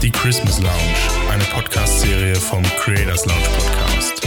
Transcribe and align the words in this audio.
Die 0.00 0.10
Christmas 0.10 0.60
Lounge, 0.60 1.32
eine 1.32 1.42
Podcast-Serie 1.44 2.36
vom 2.36 2.62
Creators 2.78 3.26
Lounge 3.26 3.48
Podcast. 3.58 4.22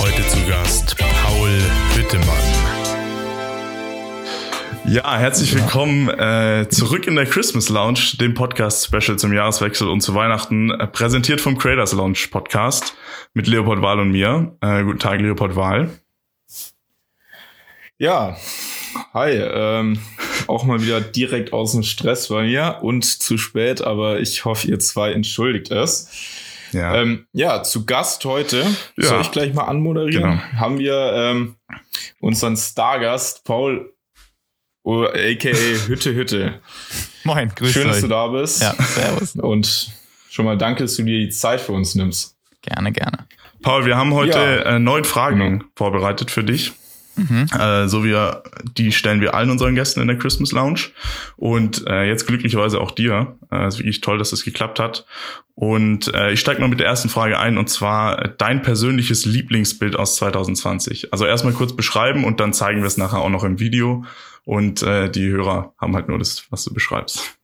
Heute 0.00 0.26
zu 0.26 0.38
Gast 0.48 0.96
Paul 0.96 1.50
Hüttemann. 1.94 2.26
Ja, 4.86 5.18
herzlich 5.18 5.54
willkommen 5.54 6.08
äh, 6.08 6.66
zurück 6.70 7.06
in 7.06 7.16
der 7.16 7.26
Christmas 7.26 7.68
Lounge, 7.68 8.16
dem 8.18 8.32
Podcast-Special 8.32 9.18
zum 9.18 9.34
Jahreswechsel 9.34 9.88
und 9.88 10.00
zu 10.00 10.14
Weihnachten, 10.14 10.70
äh, 10.70 10.86
präsentiert 10.86 11.42
vom 11.42 11.58
Creators 11.58 11.92
Lounge 11.92 12.26
Podcast 12.30 12.94
mit 13.34 13.48
Leopold 13.48 13.82
Wahl 13.82 14.00
und 14.00 14.12
mir. 14.12 14.56
Äh, 14.62 14.82
guten 14.84 14.98
Tag, 14.98 15.20
Leopold 15.20 15.56
Wahl. 15.56 15.90
Ja, 17.98 18.36
hi. 19.12 19.32
Ähm, 19.32 19.98
auch 20.48 20.64
mal 20.64 20.82
wieder 20.82 21.00
direkt 21.00 21.52
aus 21.52 21.72
dem 21.72 21.82
Stress 21.82 22.28
bei 22.28 22.44
mir 22.44 22.78
und 22.82 23.04
zu 23.04 23.38
spät, 23.38 23.82
aber 23.82 24.20
ich 24.20 24.44
hoffe, 24.44 24.68
ihr 24.68 24.78
zwei 24.78 25.12
entschuldigt 25.12 25.70
es. 25.70 26.08
Ja, 26.72 26.94
ähm, 26.96 27.26
ja 27.32 27.62
zu 27.62 27.84
Gast 27.84 28.24
heute, 28.24 28.64
ja. 28.96 29.06
soll 29.06 29.20
ich 29.20 29.30
gleich 29.30 29.52
mal 29.52 29.64
anmoderieren, 29.64 30.40
genau. 30.40 30.60
haben 30.60 30.78
wir 30.78 31.12
ähm, 31.14 31.56
unseren 32.20 32.56
Stargast 32.56 33.44
Paul, 33.44 33.92
oh, 34.82 35.04
aka 35.04 35.50
Hütte 35.86 36.14
Hütte. 36.14 36.60
Moin, 37.24 37.52
grüß 37.54 37.72
Schön, 37.72 37.86
euch. 37.86 37.92
dass 37.92 38.00
du 38.00 38.08
da 38.08 38.26
bist. 38.28 38.62
Ja, 38.62 38.74
servus. 38.74 39.36
Und 39.36 39.92
schon 40.30 40.44
mal 40.44 40.56
danke, 40.56 40.84
dass 40.84 40.96
du 40.96 41.02
dir 41.02 41.18
die 41.18 41.28
Zeit 41.28 41.60
für 41.60 41.72
uns 41.72 41.94
nimmst. 41.94 42.36
Gerne, 42.62 42.92
gerne. 42.92 43.26
Paul, 43.62 43.86
wir 43.86 43.96
haben 43.96 44.14
heute 44.14 44.38
ja. 44.38 44.76
äh, 44.76 44.78
neun 44.78 45.04
Fragen 45.04 45.38
genau. 45.38 45.64
vorbereitet 45.76 46.30
für 46.30 46.42
dich. 46.42 46.72
Mhm. 47.16 47.46
Äh, 47.58 47.88
so 47.88 48.04
wie 48.04 48.16
die 48.76 48.92
stellen 48.92 49.20
wir 49.20 49.34
allen 49.34 49.50
unseren 49.50 49.74
Gästen 49.74 50.00
in 50.00 50.08
der 50.08 50.18
Christmas 50.18 50.52
Lounge 50.52 50.80
und 51.36 51.86
äh, 51.86 52.04
jetzt 52.04 52.26
glücklicherweise 52.26 52.80
auch 52.80 52.90
dir. 52.90 53.36
Äh, 53.50 53.68
ist 53.68 53.78
wirklich 53.78 54.00
toll, 54.00 54.18
dass 54.18 54.30
das 54.30 54.44
geklappt 54.44 54.78
hat. 54.78 55.06
Und 55.54 56.12
äh, 56.14 56.32
ich 56.32 56.40
steige 56.40 56.60
mal 56.60 56.68
mit 56.68 56.80
der 56.80 56.86
ersten 56.86 57.08
Frage 57.08 57.38
ein 57.38 57.58
und 57.58 57.68
zwar 57.68 58.24
äh, 58.24 58.30
dein 58.36 58.62
persönliches 58.62 59.26
Lieblingsbild 59.26 59.96
aus 59.96 60.16
2020. 60.16 61.12
Also 61.12 61.26
erstmal 61.26 61.52
kurz 61.52 61.76
beschreiben 61.76 62.24
und 62.24 62.40
dann 62.40 62.52
zeigen 62.52 62.80
wir 62.80 62.86
es 62.86 62.96
nachher 62.96 63.18
auch 63.18 63.30
noch 63.30 63.44
im 63.44 63.60
Video 63.60 64.04
und 64.44 64.82
äh, 64.82 65.10
die 65.10 65.28
Hörer 65.28 65.74
haben 65.78 65.94
halt 65.94 66.08
nur 66.08 66.18
das, 66.18 66.46
was 66.50 66.64
du 66.64 66.72
beschreibst. 66.72 67.38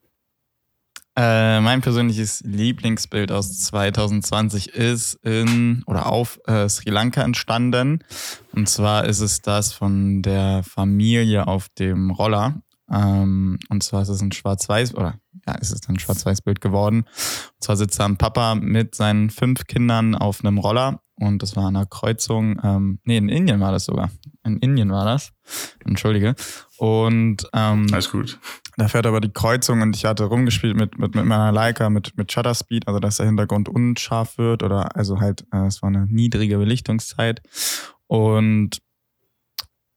Äh, 1.20 1.60
mein 1.62 1.80
persönliches 1.80 2.44
Lieblingsbild 2.46 3.32
aus 3.32 3.58
2020 3.58 4.68
ist 4.68 5.14
in 5.24 5.82
oder 5.86 6.06
auf 6.06 6.38
äh, 6.46 6.68
Sri 6.68 6.90
Lanka 6.90 7.22
entstanden. 7.22 8.04
Und 8.52 8.68
zwar 8.68 9.04
ist 9.04 9.18
es 9.18 9.42
das 9.42 9.72
von 9.72 10.22
der 10.22 10.62
Familie 10.62 11.48
auf 11.48 11.70
dem 11.70 12.12
Roller. 12.12 12.62
Ähm, 12.90 13.58
und 13.68 13.82
zwar 13.82 14.02
ist 14.02 14.08
es 14.08 14.20
ein 14.20 14.32
Schwarz-Weiß 14.32 14.94
oder 14.94 15.18
ja, 15.46 15.54
ist 15.54 15.72
es 15.72 15.88
ein 15.88 15.98
Schwarz-Weiß-Bild 15.98 16.60
geworden. 16.60 17.00
Und 17.00 17.62
zwar 17.62 17.76
sitzt 17.76 17.98
da 18.00 18.06
ein 18.06 18.16
Papa 18.16 18.54
mit 18.54 18.94
seinen 18.94 19.30
fünf 19.30 19.66
Kindern 19.66 20.14
auf 20.14 20.44
einem 20.44 20.58
Roller 20.58 21.00
und 21.20 21.42
das 21.42 21.56
war 21.56 21.66
an 21.66 21.76
einer 21.76 21.86
Kreuzung, 21.86 22.60
ähm, 22.62 23.00
nee, 23.04 23.16
in 23.16 23.28
Indien 23.28 23.60
war 23.60 23.72
das 23.72 23.86
sogar. 23.86 24.10
In 24.44 24.58
Indien 24.58 24.90
war 24.90 25.04
das. 25.04 25.32
Entschuldige. 25.84 26.34
Und 26.78 27.48
ähm, 27.52 27.86
alles 27.92 28.10
gut. 28.10 28.38
Da 28.76 28.86
fährt 28.86 29.06
aber 29.06 29.20
die 29.20 29.32
Kreuzung 29.32 29.82
und 29.82 29.96
ich 29.96 30.04
hatte 30.04 30.24
rumgespielt 30.24 30.76
mit, 30.76 30.98
mit, 30.98 31.16
mit 31.16 31.24
meiner 31.24 31.50
Leica, 31.50 31.90
mit, 31.90 32.16
mit 32.16 32.30
Shutter 32.30 32.54
Speed, 32.54 32.86
also 32.86 33.00
dass 33.00 33.16
der 33.16 33.26
Hintergrund 33.26 33.68
unscharf 33.68 34.38
wird 34.38 34.62
oder 34.62 34.94
also 34.96 35.18
halt, 35.18 35.44
äh, 35.52 35.66
es 35.66 35.82
war 35.82 35.88
eine 35.88 36.06
niedrige 36.06 36.58
Belichtungszeit 36.58 37.42
und 38.06 38.78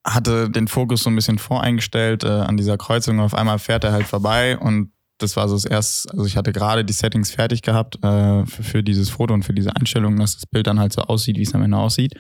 hatte 0.05 0.49
den 0.49 0.67
Fokus 0.67 1.03
so 1.03 1.09
ein 1.09 1.15
bisschen 1.15 1.37
voreingestellt 1.37 2.23
äh, 2.23 2.27
an 2.27 2.57
dieser 2.57 2.77
Kreuzung. 2.77 3.19
Auf 3.19 3.35
einmal 3.35 3.59
fährt 3.59 3.83
er 3.83 3.91
halt 3.91 4.07
vorbei 4.07 4.57
und 4.57 4.91
das 5.19 5.35
war 5.35 5.47
so 5.47 5.55
das 5.55 5.65
erste, 5.65 6.11
also 6.11 6.25
ich 6.25 6.35
hatte 6.35 6.51
gerade 6.51 6.83
die 6.83 6.93
Settings 6.93 7.31
fertig 7.31 7.61
gehabt 7.61 7.97
äh, 8.03 8.45
für, 8.45 8.63
für 8.63 8.83
dieses 8.83 9.09
Foto 9.09 9.33
und 9.33 9.43
für 9.43 9.53
diese 9.53 9.75
Einstellung, 9.75 10.17
dass 10.17 10.35
das 10.35 10.45
Bild 10.47 10.67
dann 10.67 10.79
halt 10.79 10.93
so 10.93 11.01
aussieht, 11.03 11.37
wie 11.37 11.43
es 11.43 11.53
am 11.53 11.61
Ende 11.61 11.77
aussieht. 11.77 12.15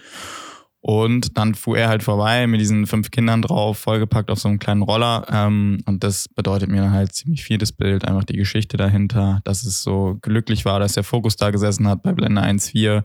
Und 0.83 1.37
dann 1.37 1.53
fuhr 1.53 1.77
er 1.77 1.89
halt 1.89 2.01
vorbei 2.01 2.47
mit 2.47 2.59
diesen 2.59 2.87
fünf 2.87 3.11
Kindern 3.11 3.43
drauf, 3.43 3.77
vollgepackt 3.77 4.31
auf 4.31 4.39
so 4.39 4.49
einem 4.49 4.57
kleinen 4.57 4.81
Roller. 4.81 5.27
Ähm, 5.31 5.83
und 5.85 6.03
das 6.03 6.27
bedeutet 6.27 6.69
mir 6.69 6.89
halt 6.89 7.13
ziemlich 7.13 7.43
viel 7.43 7.59
das 7.59 7.71
Bild, 7.71 8.03
einfach 8.03 8.23
die 8.23 8.35
Geschichte 8.35 8.77
dahinter, 8.77 9.41
dass 9.43 9.63
es 9.63 9.83
so 9.83 10.17
glücklich 10.23 10.65
war, 10.65 10.79
dass 10.79 10.93
der 10.93 11.03
Fokus 11.03 11.35
da 11.35 11.51
gesessen 11.51 11.87
hat 11.87 12.01
bei 12.01 12.13
Blende 12.13 12.41
1.4, 12.41 12.97
äh, 12.97 13.03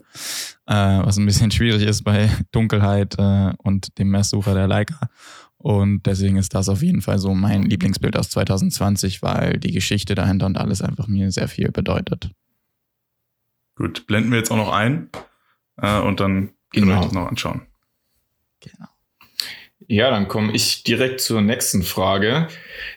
was 1.05 1.19
ein 1.19 1.27
bisschen 1.27 1.51
schwierig 1.53 1.83
ist 1.83 2.03
bei 2.03 2.31
Dunkelheit 2.51 3.17
äh, 3.19 3.53
und 3.59 3.99
dem 3.99 4.09
Messsucher 4.09 4.55
der 4.55 4.69
Leica. 4.69 5.11
Und 5.59 6.07
deswegen 6.07 6.39
ist 6.39 6.55
das 6.55 6.71
auf 6.71 6.81
jeden 6.81 7.03
Fall 7.03 7.19
so 7.19 7.35
mein 7.35 7.63
Lieblingsbild 7.65 8.17
aus 8.17 8.31
2020, 8.31 9.21
weil 9.21 9.59
die 9.59 9.73
Geschichte 9.73 10.15
dahinter 10.15 10.47
und 10.47 10.57
alles 10.57 10.81
einfach 10.81 11.09
mir 11.09 11.31
sehr 11.31 11.49
viel 11.49 11.71
bedeutet. 11.73 12.31
Gut, 13.75 14.07
blenden 14.07 14.31
wir 14.31 14.39
jetzt 14.39 14.51
auch 14.51 14.57
noch 14.57 14.73
ein 14.73 15.11
äh, 15.77 16.01
und 16.01 16.21
dann 16.21 16.51
Genau. 16.73 17.01
Wir 17.01 17.03
uns 17.03 17.13
noch 17.13 17.27
anschauen. 17.27 17.67
Genau. 18.61 18.89
Ja, 19.89 20.11
dann 20.11 20.29
komme 20.29 20.53
ich 20.53 20.83
direkt 20.83 21.21
zur 21.21 21.41
nächsten 21.41 21.83
Frage. 21.83 22.49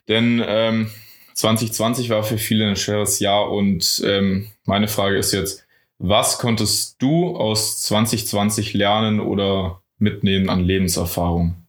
Denn 0.07 0.43
ähm, 0.45 0.89
2020 1.33 2.09
war 2.09 2.23
für 2.23 2.37
viele 2.37 2.67
ein 2.67 2.75
schweres 2.75 3.19
Jahr 3.19 3.51
und 3.51 4.01
ähm, 4.05 4.47
meine 4.65 4.87
Frage 4.87 5.17
ist 5.17 5.31
jetzt, 5.31 5.65
was 5.97 6.39
konntest 6.39 7.01
du 7.01 7.35
aus 7.35 7.81
2020 7.83 8.73
lernen 8.73 9.19
oder 9.19 9.81
mitnehmen 9.97 10.49
an 10.49 10.61
Lebenserfahrung? 10.61 11.67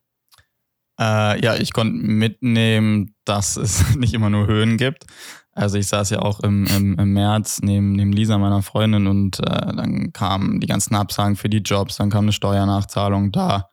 Äh, 0.99 1.43
ja, 1.43 1.57
ich 1.57 1.73
konnte 1.73 1.95
mitnehmen, 1.95 3.15
dass 3.31 3.57
es 3.57 3.95
nicht 3.97 4.13
immer 4.13 4.29
nur 4.29 4.47
Höhen 4.47 4.77
gibt. 4.77 5.07
Also 5.53 5.79
ich 5.79 5.87
saß 5.89 6.11
ja 6.11 6.21
auch 6.21 6.41
im, 6.41 6.67
im, 6.67 6.99
im 6.99 7.13
März 7.13 7.61
neben, 7.63 7.93
neben 7.93 8.13
Lisa, 8.13 8.39
meiner 8.39 8.63
Freundin, 8.63 9.07
und 9.07 9.41
äh, 9.41 9.43
dann 9.43 10.13
kamen 10.13 10.61
die 10.61 10.67
ganzen 10.67 10.95
Absagen 10.95 11.37
für 11.37 11.49
die 11.49 11.59
Jobs, 11.59 11.97
dann 11.97 12.11
kam 12.11 12.25
eine 12.25 12.33
Steuernachzahlung. 12.33 13.33
Da 13.33 13.71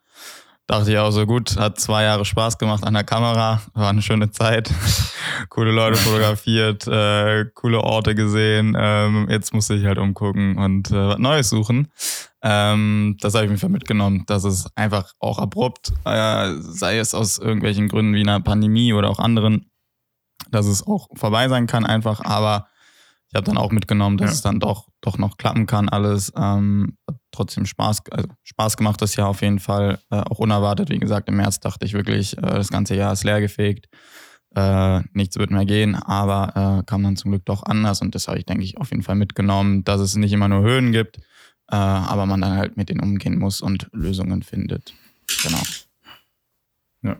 dachte 0.67 0.91
ich 0.91 0.97
auch 0.97 1.11
so, 1.11 1.25
gut, 1.25 1.57
hat 1.57 1.79
zwei 1.79 2.03
Jahre 2.03 2.25
Spaß 2.25 2.57
gemacht 2.57 2.83
an 2.83 2.93
der 2.93 3.05
Kamera, 3.05 3.61
war 3.73 3.89
eine 3.89 4.01
schöne 4.01 4.31
Zeit, 4.31 4.69
coole 5.49 5.71
Leute 5.71 5.97
fotografiert, 5.97 6.85
äh, 6.87 7.45
coole 7.53 7.79
Orte 7.79 8.15
gesehen. 8.15 8.75
Ähm, 8.77 9.27
jetzt 9.29 9.53
musste 9.53 9.75
ich 9.75 9.85
halt 9.85 9.97
umgucken 9.97 10.57
und 10.57 10.91
äh, 10.91 11.07
was 11.07 11.19
Neues 11.19 11.49
suchen. 11.49 11.87
Ähm, 12.43 13.17
das 13.21 13.33
habe 13.33 13.45
ich 13.45 13.63
mir 13.63 13.69
mitgenommen, 13.69 14.23
dass 14.27 14.43
es 14.43 14.67
einfach 14.75 15.13
auch 15.19 15.39
abrupt, 15.39 15.93
äh, 16.05 16.53
sei 16.59 16.99
es 16.99 17.13
aus 17.13 17.39
irgendwelchen 17.39 17.87
Gründen 17.87 18.13
wie 18.13 18.21
einer 18.21 18.41
Pandemie 18.41 18.93
oder 18.93 19.09
auch 19.09 19.19
anderen, 19.19 19.71
dass 20.51 20.65
es 20.65 20.85
auch 20.85 21.07
vorbei 21.15 21.47
sein 21.47 21.67
kann 21.67 21.85
einfach, 21.85 22.23
aber 22.23 22.67
habe 23.37 23.45
dann 23.45 23.57
auch 23.57 23.71
mitgenommen, 23.71 24.17
dass 24.17 24.29
ja. 24.29 24.33
es 24.33 24.41
dann 24.41 24.59
doch, 24.59 24.87
doch 25.01 25.17
noch 25.17 25.37
klappen 25.37 25.65
kann 25.65 25.89
alles. 25.89 26.33
Ähm, 26.35 26.97
trotzdem 27.31 27.65
Spaß, 27.65 28.03
also 28.11 28.27
Spaß 28.43 28.77
gemacht 28.77 29.01
das 29.01 29.15
Jahr 29.15 29.29
auf 29.29 29.41
jeden 29.41 29.59
Fall, 29.59 29.99
äh, 30.09 30.17
auch 30.17 30.39
unerwartet. 30.39 30.89
Wie 30.89 30.99
gesagt, 30.99 31.29
im 31.29 31.37
März 31.37 31.59
dachte 31.59 31.85
ich 31.85 31.93
wirklich, 31.93 32.37
äh, 32.37 32.41
das 32.41 32.69
ganze 32.69 32.95
Jahr 32.95 33.13
ist 33.13 33.23
leergefegt, 33.23 33.87
äh, 34.55 35.01
nichts 35.13 35.37
wird 35.37 35.51
mehr 35.51 35.65
gehen, 35.65 35.95
aber 35.95 36.79
äh, 36.79 36.83
kam 36.85 37.03
dann 37.03 37.15
zum 37.15 37.31
Glück 37.31 37.45
doch 37.45 37.63
anders 37.63 38.01
und 38.01 38.15
das 38.15 38.27
habe 38.27 38.39
ich, 38.39 38.45
denke 38.45 38.63
ich, 38.63 38.77
auf 38.77 38.91
jeden 38.91 39.03
Fall 39.03 39.15
mitgenommen, 39.15 39.83
dass 39.83 40.01
es 40.01 40.15
nicht 40.15 40.33
immer 40.33 40.47
nur 40.47 40.61
Höhen 40.61 40.91
gibt, 40.91 41.17
äh, 41.69 41.75
aber 41.75 42.25
man 42.25 42.41
dann 42.41 42.57
halt 42.57 42.75
mit 42.75 42.89
denen 42.89 43.01
umgehen 43.01 43.37
muss 43.37 43.61
und 43.61 43.87
Lösungen 43.93 44.41
findet. 44.41 44.93
Genau. 45.43 45.61
Ja. 47.03 47.17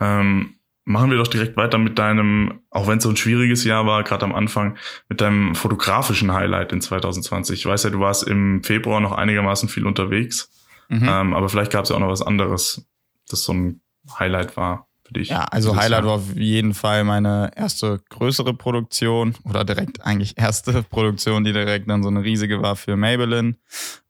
Ähm 0.00 0.59
Machen 0.84 1.10
wir 1.10 1.18
doch 1.18 1.28
direkt 1.28 1.56
weiter 1.56 1.78
mit 1.78 1.98
deinem, 1.98 2.60
auch 2.70 2.88
wenn 2.88 2.98
es 2.98 3.04
so 3.04 3.10
ein 3.10 3.16
schwieriges 3.16 3.64
Jahr 3.64 3.86
war, 3.86 4.02
gerade 4.02 4.24
am 4.24 4.34
Anfang, 4.34 4.76
mit 5.08 5.20
deinem 5.20 5.54
fotografischen 5.54 6.32
Highlight 6.32 6.72
in 6.72 6.80
2020. 6.80 7.60
Ich 7.60 7.66
weiß 7.66 7.84
ja, 7.84 7.90
du 7.90 8.00
warst 8.00 8.26
im 8.26 8.62
Februar 8.62 9.00
noch 9.00 9.12
einigermaßen 9.12 9.68
viel 9.68 9.86
unterwegs, 9.86 10.50
mhm. 10.88 11.06
ähm, 11.08 11.34
aber 11.34 11.48
vielleicht 11.48 11.70
gab 11.70 11.84
es 11.84 11.90
ja 11.90 11.96
auch 11.96 12.00
noch 12.00 12.08
was 12.08 12.22
anderes, 12.22 12.86
das 13.28 13.44
so 13.44 13.52
ein 13.52 13.82
Highlight 14.18 14.56
war 14.56 14.88
für 15.10 15.14
dich. 15.14 15.28
Ja, 15.28 15.44
also 15.44 15.76
Highlight 15.76 16.04
Jahr. 16.04 16.06
war 16.06 16.14
auf 16.14 16.34
jeden 16.34 16.74
Fall 16.74 17.04
meine 17.04 17.50
erste 17.56 18.00
größere 18.08 18.54
Produktion 18.54 19.34
oder 19.44 19.64
direkt 19.64 20.04
eigentlich 20.04 20.38
erste 20.38 20.82
Produktion, 20.90 21.44
die 21.44 21.52
direkt 21.52 21.90
dann 21.90 22.02
so 22.02 22.08
eine 22.08 22.22
riesige 22.22 22.62
war 22.62 22.76
für 22.76 22.96
Maybelline. 22.96 23.56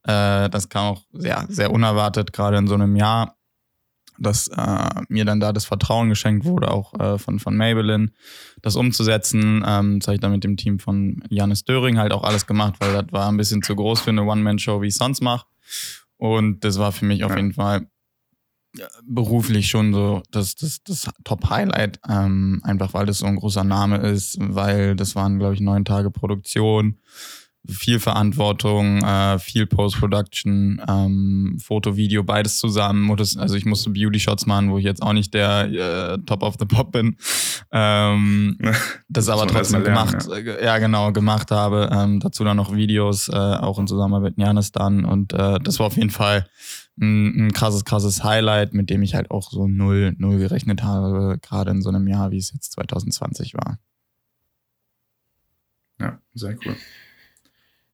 Äh, 0.03 0.49
das 0.49 0.69
kam 0.69 0.93
auch 0.93 1.01
sehr, 1.11 1.45
sehr 1.49 1.71
unerwartet, 1.71 2.33
gerade 2.33 2.57
in 2.57 2.67
so 2.67 2.75
einem 2.75 2.95
Jahr 2.95 3.35
dass 4.21 4.47
äh, 4.47 4.89
mir 5.09 5.25
dann 5.25 5.39
da 5.39 5.53
das 5.53 5.65
Vertrauen 5.65 6.09
geschenkt 6.09 6.45
wurde, 6.45 6.71
auch 6.71 6.93
äh, 6.99 7.17
von, 7.17 7.39
von 7.39 7.55
Maybelline, 7.55 8.11
das 8.61 8.75
umzusetzen. 8.75 9.63
Ähm, 9.65 9.99
das 9.99 10.07
habe 10.07 10.15
ich 10.15 10.21
dann 10.21 10.31
mit 10.31 10.43
dem 10.43 10.57
Team 10.57 10.79
von 10.79 11.23
Janis 11.29 11.63
Döring 11.63 11.97
halt 11.97 12.13
auch 12.13 12.23
alles 12.23 12.47
gemacht, 12.47 12.75
weil 12.79 12.93
das 12.93 13.11
war 13.11 13.29
ein 13.29 13.37
bisschen 13.37 13.61
zu 13.61 13.75
groß 13.75 14.01
für 14.01 14.11
eine 14.11 14.23
One-Man-Show, 14.23 14.81
wie 14.81 14.87
ich 14.87 14.95
sonst 14.95 15.21
mache. 15.21 15.45
Und 16.17 16.63
das 16.63 16.77
war 16.77 16.91
für 16.91 17.05
mich 17.05 17.23
auf 17.23 17.35
jeden 17.35 17.53
Fall 17.53 17.87
beruflich 19.03 19.67
schon 19.67 19.93
so 19.93 20.23
das, 20.31 20.55
das, 20.55 20.83
das 20.83 21.09
Top-Highlight, 21.23 21.99
ähm, 22.07 22.61
einfach 22.63 22.93
weil 22.93 23.05
das 23.05 23.19
so 23.19 23.25
ein 23.25 23.35
großer 23.35 23.63
Name 23.63 23.97
ist, 23.97 24.37
weil 24.39 24.95
das 24.95 25.15
waren, 25.15 25.39
glaube 25.39 25.55
ich, 25.55 25.61
neun 25.61 25.83
Tage 25.83 26.11
Produktion 26.11 26.99
viel 27.69 27.99
Verantwortung, 27.99 29.03
äh, 29.03 29.37
viel 29.37 29.67
Post-Production, 29.67 30.81
ähm, 30.87 31.57
Foto, 31.61 31.95
Video, 31.95 32.23
beides 32.23 32.57
zusammen. 32.57 33.09
Also 33.11 33.55
ich 33.55 33.65
musste 33.65 33.91
Beauty-Shots 33.91 34.45
machen, 34.47 34.71
wo 34.71 34.77
ich 34.77 34.83
jetzt 34.83 35.01
auch 35.01 35.13
nicht 35.13 35.33
der 35.33 35.65
äh, 35.65 36.17
Top 36.25 36.43
of 36.43 36.55
the 36.59 36.65
Pop 36.65 36.91
bin. 36.91 37.17
Ähm, 37.71 38.57
das 39.09 39.29
aber 39.29 39.47
trotzdem 39.47 39.83
gemacht, 39.83 40.25
lernen, 40.27 40.45
ja. 40.45 40.53
Äh, 40.53 40.65
ja. 40.65 40.77
genau, 40.79 41.11
gemacht 41.11 41.51
habe. 41.51 41.89
Ähm, 41.91 42.19
dazu 42.19 42.43
dann 42.43 42.57
noch 42.57 42.75
Videos, 42.75 43.29
äh, 43.29 43.35
auch 43.35 43.77
in 43.77 43.87
Zusammenarbeit 43.87 44.37
mit 44.37 44.45
Janis 44.45 44.71
dann. 44.71 45.05
Und 45.05 45.33
äh, 45.33 45.59
das 45.59 45.79
war 45.79 45.85
auf 45.85 45.97
jeden 45.97 46.09
Fall 46.09 46.47
ein, 46.99 47.47
ein 47.47 47.53
krasses, 47.53 47.85
krasses 47.85 48.23
Highlight, 48.23 48.73
mit 48.73 48.89
dem 48.89 49.03
ich 49.03 49.13
halt 49.13 49.29
auch 49.29 49.51
so 49.51 49.67
null, 49.67 50.15
null 50.17 50.39
gerechnet 50.39 50.83
habe, 50.83 51.37
gerade 51.41 51.71
in 51.71 51.81
so 51.81 51.89
einem 51.89 52.07
Jahr, 52.07 52.31
wie 52.31 52.37
es 52.37 52.51
jetzt 52.53 52.71
2020 52.73 53.53
war. 53.53 53.77
Ja, 55.99 56.19
sehr 56.33 56.57
cool. 56.65 56.75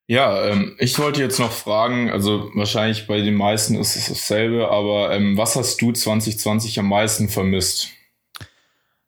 Ja, 0.07 0.45
ähm, 0.45 0.75
ich 0.79 0.97
wollte 0.99 1.21
jetzt 1.21 1.37
noch 1.37 1.51
fragen, 1.51 2.09
also 2.09 2.49
wahrscheinlich 2.55 3.07
bei 3.07 3.19
den 3.19 3.35
meisten 3.35 3.75
ist 3.75 3.97
es 3.97 4.07
dasselbe, 4.07 4.71
aber 4.71 5.11
ähm, 5.11 5.37
was 5.37 5.57
hast 5.57 5.81
du 5.81 5.91
2020 5.91 6.79
am 6.79 6.87
meisten 6.87 7.27
vermisst? 7.27 7.89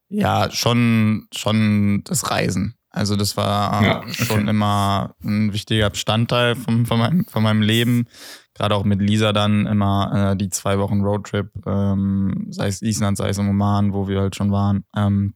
Ja, 0.10 0.51
schon, 0.51 1.28
schon 1.34 2.04
das 2.04 2.30
Reisen. 2.30 2.75
Also 2.90 3.16
das 3.16 3.38
war 3.38 3.84
ja, 3.84 4.00
okay. 4.00 4.13
schon 4.13 4.48
immer 4.48 5.16
ein 5.24 5.54
wichtiger 5.54 5.90
Bestandteil 5.90 6.56
von, 6.56 6.86
von, 6.86 7.00
meinem, 7.00 7.25
von 7.25 7.44
meinem 7.44 7.62
Leben. 7.62 8.07
Gerade 8.54 8.75
auch 8.75 8.84
mit 8.84 9.00
Lisa 9.00 9.31
dann 9.31 9.68
immer 9.68 10.31
äh, 10.31 10.36
die 10.36 10.50
zwei 10.50 10.80
Wochen 10.80 11.02
Roadtrip, 11.02 11.50
ähm, 11.66 12.48
sei 12.50 12.68
es 12.68 12.81
Island, 12.81 13.16
sei 13.16 13.30
es 13.30 13.38
im 13.38 13.48
Oman, 13.48 13.94
wo 13.94 14.10
wir 14.10 14.19
halt 14.19 14.36
schon 14.36 14.52
waren. 14.52 14.84
Ähm, 14.95 15.36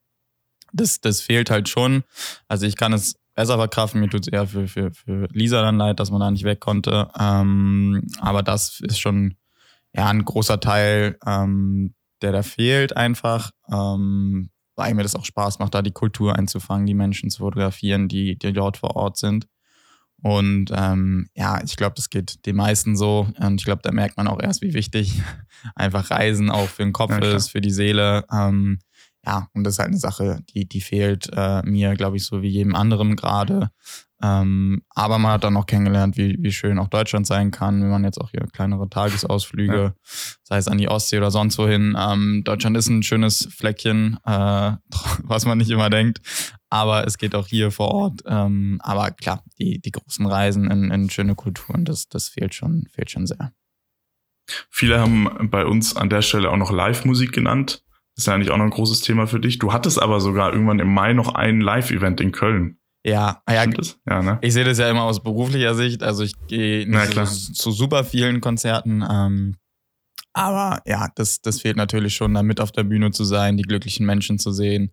das, 0.74 1.00
das 1.00 1.22
fehlt 1.22 1.52
halt 1.52 1.70
schon. 1.70 2.04
Also 2.48 2.66
ich 2.66 2.76
kann 2.76 2.92
es 2.92 3.16
besser 3.36 3.56
verkraften. 3.56 4.00
Mir 4.00 4.10
tut 4.10 4.28
es 4.28 4.34
eher 4.34 4.48
für, 4.48 4.68
für, 4.68 4.92
für 4.92 5.28
Lisa 5.32 5.62
dann 5.62 5.78
leid, 5.78 6.00
dass 6.00 6.12
man 6.12 6.20
da 6.20 6.32
nicht 6.32 6.44
weg 6.44 6.60
konnte. 6.60 7.10
Ähm, 7.20 8.08
aber 8.20 8.44
das 8.44 8.80
ist 8.82 9.00
schon 9.00 9.36
ja 9.94 10.08
ein 10.08 10.26
großer 10.26 10.60
Teil, 10.60 11.18
ähm, 11.26 11.94
der 12.22 12.32
da 12.32 12.44
fehlt 12.44 12.96
einfach. 12.96 13.52
Ähm, 13.72 14.50
weil 14.76 14.94
mir 14.96 15.04
das 15.04 15.16
auch 15.16 15.26
Spaß 15.26 15.60
macht, 15.60 15.76
da 15.76 15.82
die 15.82 15.92
Kultur 15.92 16.36
einzufangen, 16.36 16.88
die 16.88 16.96
Menschen 16.96 17.30
zu 17.30 17.40
fotografieren, 17.40 18.08
die, 18.08 18.38
die 18.38 18.54
dort 18.54 18.78
vor 18.78 18.96
Ort 18.96 19.18
sind. 19.18 19.48
Und 20.22 20.72
ähm, 20.74 21.28
ja, 21.36 21.62
ich 21.64 21.76
glaube, 21.76 21.96
das 21.96 22.10
geht 22.10 22.46
den 22.46 22.56
meisten 22.56 22.96
so. 22.96 23.28
Und 23.40 23.60
ich 23.60 23.66
glaube, 23.66 23.82
da 23.84 23.92
merkt 23.92 24.16
man 24.16 24.28
auch 24.28 24.42
erst, 24.42 24.62
wie 24.62 24.74
wichtig 24.74 25.22
einfach 25.76 26.10
Reisen 26.10 26.50
auch 26.50 26.70
für 26.70 26.84
den 26.84 26.94
Kopf 26.94 27.12
ja, 27.12 27.36
ist, 27.36 27.50
für 27.50 27.62
die 27.62 27.72
Seele. 27.72 28.26
Ähm, 28.32 28.80
ja, 29.26 29.48
und 29.54 29.64
das 29.64 29.76
ist 29.76 29.80
halt 29.80 29.90
eine 29.90 29.98
Sache, 29.98 30.40
die, 30.54 30.68
die 30.68 30.82
fehlt 30.82 31.30
äh, 31.34 31.62
mir, 31.64 31.96
glaube 31.96 32.18
ich, 32.18 32.26
so 32.26 32.42
wie 32.42 32.50
jedem 32.50 32.76
anderen 32.76 33.16
gerade. 33.16 33.70
Ähm, 34.22 34.84
aber 34.90 35.18
man 35.18 35.34
hat 35.34 35.44
dann 35.44 35.58
auch 35.58 35.66
kennengelernt, 35.66 36.16
wie, 36.16 36.38
wie 36.40 36.52
schön 36.52 36.80
auch 36.80 36.88
Deutschland 36.88 37.28
sein 37.28 37.52
kann, 37.52 37.82
wenn 37.82 37.90
man 37.90 38.06
jetzt 38.06 38.20
auch 38.20 38.32
hier 38.32 38.48
kleinere 38.52 38.90
Tagesausflüge, 38.90 39.76
ja. 39.76 39.94
sei 40.44 40.58
es 40.58 40.70
an 40.70 40.78
die 40.78 40.88
Ostsee 40.88 41.18
oder 41.18 41.32
sonst 41.32 41.58
wohin. 41.58 41.96
Ähm, 41.98 42.44
Deutschland 42.46 42.78
ist 42.78 42.88
ein 42.88 43.04
schönes 43.04 43.50
Fleckchen, 43.54 44.18
äh, 44.26 44.72
was 45.24 45.46
man 45.46 45.58
nicht 45.58 45.72
immer 45.72 45.90
denkt. 45.90 46.22
Aber 46.70 47.06
es 47.06 47.18
geht 47.18 47.36
auch 47.36 47.48
hier 47.48 47.72
vor 47.72 47.92
Ort. 47.92 48.22
Ähm, 48.26 48.80
aber 48.82 49.12
klar, 49.12 49.44
die, 49.60 49.80
die 49.80 49.92
großen 49.92 50.26
Reisen 50.26 50.72
in, 50.72 50.90
in 50.90 51.10
schöne 51.10 51.36
Kulturen, 51.36 51.86
das, 51.86 52.08
das 52.08 52.30
fehlt 52.30 52.56
schon, 52.56 52.88
fehlt 52.92 53.12
schon 53.12 53.28
sehr. 53.28 53.54
Viele 54.70 55.00
haben 55.00 55.50
bei 55.50 55.66
uns 55.66 55.96
an 55.96 56.10
der 56.10 56.22
Stelle 56.22 56.50
auch 56.50 56.58
noch 56.58 56.72
Live-Musik 56.72 57.32
genannt. 57.32 57.84
Das 58.16 58.24
ist 58.24 58.28
ja 58.28 58.36
eigentlich 58.36 58.52
auch 58.52 58.58
noch 58.58 58.66
ein 58.66 58.72
großes 58.72 59.02
Thema 59.02 59.28
für 59.28 59.40
dich. 59.40 59.60
Du 59.60 59.74
hattest 59.74 60.02
aber 60.02 60.20
sogar 60.20 60.54
irgendwann 60.54 60.80
im 60.80 60.94
Mai 60.94 61.14
noch 61.14 61.34
ein 61.34 61.62
Live-Event 61.62 62.22
in 62.22 62.32
Köln. 62.32 62.78
Ja, 63.06 63.42
ja, 63.50 63.66
ja 64.08 64.22
ne? 64.22 64.38
ich 64.42 64.54
sehe 64.54 64.64
das 64.64 64.78
ja 64.78 64.90
immer 64.90 65.04
aus 65.04 65.22
beruflicher 65.22 65.76
Sicht. 65.76 66.04
Also 66.04 66.24
ich 66.24 66.34
gehe 66.48 66.88
nicht 66.90 67.14
zu, 67.14 67.54
zu, 67.54 67.72
super 67.72 68.04
vielen 68.04 68.40
Konzerten. 68.40 69.04
Ähm, 69.10 69.56
aber 70.34 70.82
ja, 70.86 71.10
das, 71.16 71.42
das 71.42 71.62
fehlt 71.62 71.76
natürlich 71.76 72.16
schon, 72.16 72.34
da 72.34 72.44
mit 72.44 72.60
auf 72.62 72.72
der 72.72 72.84
Bühne 72.84 73.12
zu 73.12 73.24
sein, 73.24 73.58
die 73.58 73.64
glücklichen 73.64 74.06
Menschen 74.06 74.40
zu 74.40 74.52
sehen. 74.52 74.92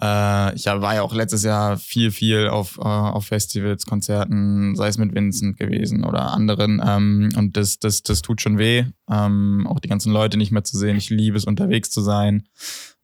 Äh, 0.00 0.54
ich 0.54 0.66
war 0.66 0.94
ja 0.94 1.02
auch 1.02 1.14
letztes 1.14 1.42
Jahr 1.42 1.78
viel, 1.78 2.10
viel 2.10 2.48
auf, 2.48 2.78
äh, 2.78 2.82
auf 2.82 3.26
Festivals, 3.26 3.86
Konzerten, 3.86 4.76
sei 4.76 4.88
es 4.88 4.98
mit 4.98 5.14
Vincent 5.14 5.56
gewesen 5.56 6.04
oder 6.04 6.32
anderen. 6.32 6.82
Ähm, 6.84 7.30
und 7.36 7.56
das, 7.56 7.78
das, 7.78 8.02
das 8.02 8.22
tut 8.22 8.40
schon 8.40 8.58
weh, 8.58 8.84
ähm, 9.10 9.66
auch 9.66 9.80
die 9.80 9.88
ganzen 9.88 10.12
Leute 10.12 10.36
nicht 10.36 10.52
mehr 10.52 10.64
zu 10.64 10.76
sehen. 10.76 10.96
Ich 10.96 11.10
liebe 11.10 11.36
es, 11.36 11.44
unterwegs 11.44 11.90
zu 11.90 12.02
sein. 12.02 12.44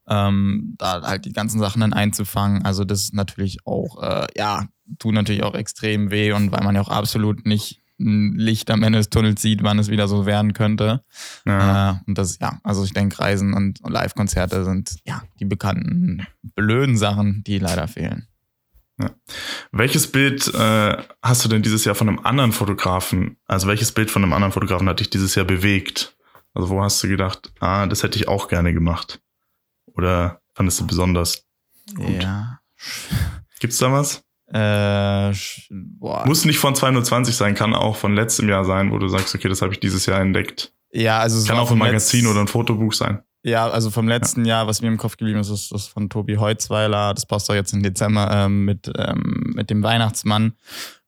Ähm, 0.09 0.75
da 0.79 1.03
halt 1.03 1.25
die 1.25 1.33
ganzen 1.33 1.61
Sachen 1.61 1.81
dann 1.81 1.93
einzufangen. 1.93 2.65
Also 2.65 2.85
das 2.85 3.05
ist 3.05 3.15
natürlich 3.15 3.67
auch, 3.67 4.03
äh, 4.03 4.27
ja, 4.37 4.67
tut 4.99 5.15
natürlich 5.15 5.45
auch 5.45 5.55
extrem 5.55 6.11
weh 6.11 6.33
und 6.33 6.53
weil 6.53 6.65
man 6.65 6.75
ja 6.75 6.83
auch 6.83 6.89
absolut 6.89 7.47
nicht 7.47 7.82
ein 7.99 8.35
Licht 8.35 8.71
am 8.71 8.83
Ende 8.83 8.99
des 8.99 9.11
Tunnels 9.11 9.43
sieht, 9.43 9.63
wann 9.63 9.79
es 9.79 9.89
wieder 9.89 10.09
so 10.09 10.27
werden 10.27 10.53
könnte. 10.53 11.05
Ja. 11.47 11.91
Äh, 11.91 11.95
und 12.07 12.19
das, 12.19 12.39
ja, 12.41 12.59
also 12.63 12.85
ich 12.85 12.93
denke, 12.93 13.19
Reisen 13.19 13.55
und 13.55 13.81
Live-Konzerte 13.89 14.65
sind 14.65 14.97
ja 15.05 15.23
die 15.41 15.45
bekannten 15.45 16.27
blöden 16.55 16.97
Sachen, 16.97 17.45
die 17.45 17.59
leider 17.59 17.89
fehlen. 17.89 18.27
Ja. 19.01 19.11
Welches 19.73 20.11
Bild 20.11 20.53
äh, 20.55 20.97
hast 21.23 21.45
du 21.45 21.49
denn 21.49 21.63
dieses 21.63 21.85
Jahr 21.85 21.95
von 21.95 22.09
einem 22.09 22.21
anderen 22.21 22.53
Fotografen, 22.53 23.37
also 23.47 23.67
welches 23.67 23.93
Bild 23.93 24.11
von 24.11 24.23
einem 24.23 24.33
anderen 24.33 24.53
Fotografen 24.53 24.89
hat 24.89 25.01
dich 25.01 25.11
dieses 25.11 25.35
Jahr 25.35 25.47
bewegt? 25.47 26.17
Also 26.55 26.69
wo 26.69 26.83
hast 26.83 27.03
du 27.03 27.09
gedacht, 27.09 27.53
ah, 27.61 27.87
das 27.87 28.03
hätte 28.03 28.19
ich 28.19 28.29
auch 28.29 28.49
gerne 28.49 28.75
gemacht? 28.75 29.21
Oder 29.87 30.43
fandest 30.55 30.81
du 30.81 30.87
besonders 30.87 31.47
gut? 31.95 32.23
Ja. 32.23 32.61
Gibt's 33.61 33.79
da 33.79 33.91
was? 33.93 34.25
Äh, 34.53 35.33
boah. 35.71 36.27
Muss 36.27 36.45
nicht 36.45 36.59
von 36.59 36.75
220 36.75 37.35
sein, 37.35 37.55
kann 37.55 37.75
auch 37.75 37.97
von 37.97 38.15
letztem 38.15 38.49
Jahr 38.49 38.65
sein, 38.65 38.93
wo 38.93 38.99
du 38.99 39.09
sagst, 39.09 39.35
okay, 39.35 39.49
das 39.49 39.63
habe 39.63 39.73
ich 39.73 39.81
dieses 39.81 40.05
Jahr 40.05 40.21
entdeckt. 40.21 40.73
Ja, 40.93 41.21
also 41.21 41.39
es 41.39 41.47
kann 41.47 41.59
auch 41.59 41.71
ein 41.71 41.79
Magazin 41.79 42.27
oder 42.27 42.41
ein 42.41 42.49
Fotobuch 42.49 42.93
sein. 42.93 43.23
Ja, 43.45 43.69
also 43.69 43.91
vom 43.91 44.07
letzten 44.07 44.45
ja. 44.45 44.57
Jahr, 44.57 44.67
was 44.67 44.83
mir 44.83 44.89
im 44.89 44.99
Kopf 44.99 45.17
geblieben 45.17 45.41
ist, 45.41 45.49
ist 45.49 45.73
das 45.73 45.87
von 45.87 46.11
Tobi 46.11 46.37
Heuzweiler. 46.37 47.15
Das 47.15 47.27
passt 47.27 47.49
doch 47.49 47.55
jetzt 47.55 47.73
im 47.73 47.83
Dezember 47.83 48.31
ähm, 48.31 48.67
mit, 48.67 48.93
ähm, 48.97 49.53
mit 49.55 49.71
dem 49.71 49.83
Weihnachtsmann, 49.83 50.53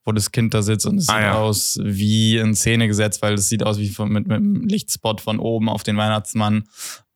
wo 0.05 0.12
das 0.12 0.32
Kind 0.32 0.55
da 0.55 0.62
sitzt 0.62 0.87
und 0.87 0.96
es 0.96 1.08
ah, 1.11 1.12
sieht 1.12 1.23
ja. 1.23 1.35
aus 1.35 1.79
wie 1.82 2.38
in 2.38 2.55
Szene 2.55 2.88
gesetzt, 2.88 3.20
weil 3.20 3.35
es 3.35 3.50
sieht 3.50 3.62
aus 3.62 3.79
wie 3.79 3.91
von, 3.91 4.08
mit, 4.08 4.26
mit 4.26 4.38
einem 4.38 4.62
Lichtspot 4.62 5.20
von 5.20 5.38
oben 5.38 5.69
auf 5.69 5.82
den 5.82 5.96
Weihnachtsmann. 5.96 6.64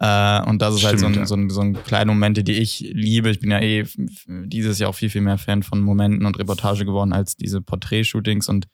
Äh, 0.00 0.43
und 0.49 0.62
das 0.62 0.75
ist 0.75 0.81
Stimmt, 0.81 0.93
halt 0.93 1.00
so 1.00 1.06
ein, 1.06 1.15
ja. 1.15 1.27
so, 1.27 1.35
ein, 1.35 1.50
so 1.50 1.61
ein 1.61 1.83
kleine 1.85 2.12
Momente, 2.12 2.45
die 2.45 2.53
ich 2.53 2.81
liebe. 2.93 3.31
Ich 3.31 3.41
bin 3.41 3.50
ja 3.50 3.61
eh 3.61 3.85
dieses 4.27 4.79
Jahr 4.79 4.91
auch 4.91 4.95
viel, 4.95 5.11
viel 5.11 5.23
mehr 5.23 5.39
Fan 5.39 5.62
von 5.62 5.81
Momenten 5.81 6.25
und 6.25 6.39
Reportage 6.39 6.85
geworden 6.85 7.12
als 7.12 7.37
diese 7.37 7.61
Porträt-Shootings. 7.61 8.49
Und 8.49 8.69